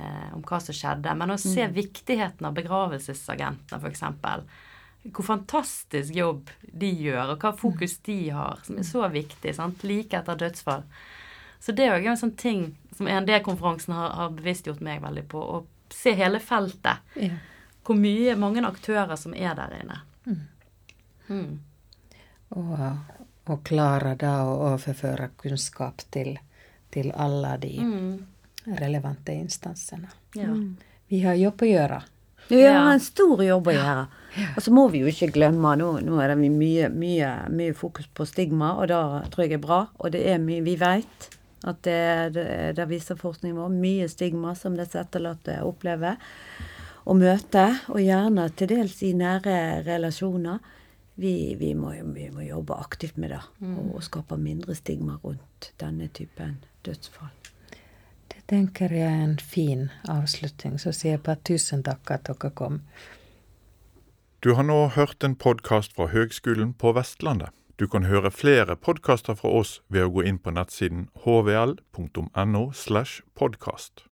Eh, 0.00 0.34
om 0.34 0.42
hva 0.42 0.60
som 0.62 0.74
skjedde. 0.74 1.14
Men 1.22 1.34
å 1.34 1.38
se 1.38 1.66
viktigheten 1.70 2.46
av 2.50 2.58
begravelsesagentene, 2.58 3.78
f.eks. 3.78 4.04
Hvor 5.06 5.26
fantastisk 5.30 6.14
jobb 6.14 6.50
de 6.66 6.90
gjør, 7.06 7.36
og 7.36 7.42
hva 7.46 7.54
fokus 7.54 7.98
de 8.10 8.20
har, 8.34 8.58
som 8.66 8.78
er 8.82 8.90
så 8.90 9.06
viktig. 9.06 9.54
sant, 9.54 9.86
Like 9.86 10.18
etter 10.18 10.38
dødsfall. 10.42 10.82
Så 11.62 11.72
det 11.72 11.86
er 11.86 12.02
jo 12.02 12.10
en 12.10 12.24
sånn 12.26 12.36
ting 12.38 12.72
som 12.98 13.06
END-konferansen 13.06 13.94
har, 13.94 14.14
har 14.18 14.34
bevisstgjort 14.34 14.82
meg 14.82 15.02
veldig 15.06 15.28
på. 15.30 15.38
Å 15.40 15.94
se 15.94 16.18
hele 16.18 16.42
feltet 16.42 17.20
Ja. 17.22 17.36
Hvor 17.86 17.96
mye 17.98 18.34
mange 18.38 18.62
aktører 18.66 19.16
som 19.16 19.34
er 19.34 19.54
der 19.58 19.76
inne. 19.80 20.00
Mm. 21.28 21.52
Og, 22.56 22.82
og 23.50 23.62
klare 23.66 24.14
da 24.18 24.34
å 24.46 24.56
overføre 24.72 25.30
kunnskap 25.40 26.04
til, 26.14 26.36
til 26.94 27.10
alle 27.14 27.56
de 27.62 27.72
relevante 28.66 29.34
instansene. 29.34 30.10
Ja. 30.38 30.52
Vi 31.10 31.22
har 31.22 31.34
jobb 31.38 31.62
å 31.62 31.70
gjøre. 31.70 32.00
Vi 32.48 32.60
har 32.62 32.72
Ja. 32.76 32.92
en 32.92 33.00
stor 33.02 33.42
jobb 33.42 33.66
å 33.66 33.74
gjøre. 33.74 34.06
Og 34.56 34.62
så 34.62 34.70
må 34.74 34.84
vi 34.92 35.00
jo 35.02 35.08
ikke 35.10 35.32
glemme, 35.34 35.72
nå, 35.80 35.88
nå 36.04 36.20
er 36.22 36.34
det 36.34 36.36
mye, 36.50 36.88
mye, 36.92 37.30
mye 37.50 37.74
fokus 37.74 38.06
på 38.14 38.26
stigma, 38.28 38.74
og 38.78 38.86
det 38.90 39.30
tror 39.32 39.46
jeg 39.46 39.56
er 39.56 39.62
bra. 39.64 39.80
Og 39.98 40.12
det 40.14 40.22
er 40.30 40.38
mye, 40.38 40.62
vi 40.62 40.76
vet 40.78 41.28
at 41.66 41.80
det, 41.82 42.34
det, 42.36 42.46
det 42.76 42.86
viser 42.90 43.18
forskningen 43.18 43.58
vår, 43.58 43.72
mye 43.74 44.06
stigma 44.12 44.54
som 44.54 44.76
disse 44.78 45.00
etterlatte 45.00 45.56
opplever 45.66 46.20
og 47.06 47.20
møte, 47.20 47.66
og 47.92 48.02
gjerne 48.02 48.48
til 48.58 48.72
dels 48.74 48.98
i 49.06 49.12
nære 49.16 49.82
relasjoner. 49.86 50.58
Vi, 51.16 51.54
vi, 51.56 51.72
må, 51.78 51.94
vi 52.12 52.28
må 52.34 52.44
jobbe 52.44 52.76
aktivt 52.76 53.16
med 53.16 53.32
det, 53.32 53.42
og 53.94 54.02
skape 54.04 54.36
mindre 54.36 54.74
stigma 54.76 55.16
rundt 55.22 55.70
denne 55.80 56.10
typen 56.12 56.58
dødsfall. 56.84 57.30
Det 58.28 58.42
tenker 58.50 58.92
jeg 58.92 59.06
er 59.06 59.22
en 59.24 59.38
fin 59.38 59.86
avslutning. 60.10 60.76
Så 60.82 60.92
sier 60.92 61.16
jeg 61.16 61.22
bare 61.24 61.40
tusen 61.46 61.86
takk 61.86 62.10
at 62.12 62.28
dere 62.28 62.50
kom. 62.50 62.82
Du 64.44 64.52
har 64.54 64.66
nå 64.66 64.76
hørt 64.94 65.24
en 65.24 65.34
podkast 65.34 65.96
fra 65.96 66.10
Høgskolen 66.12 66.74
på 66.74 66.92
Vestlandet. 66.94 67.54
Du 67.80 67.86
kan 67.88 68.04
høre 68.08 68.30
flere 68.30 68.76
podkaster 68.76 69.34
fra 69.36 69.50
oss 69.52 69.80
ved 69.88 70.06
å 70.06 70.12
gå 70.12 70.26
inn 70.28 70.38
på 70.40 70.52
nettsiden 70.52 71.08
hvl.no 71.24 72.62
slash 72.72 73.24
podkast. 73.36 74.04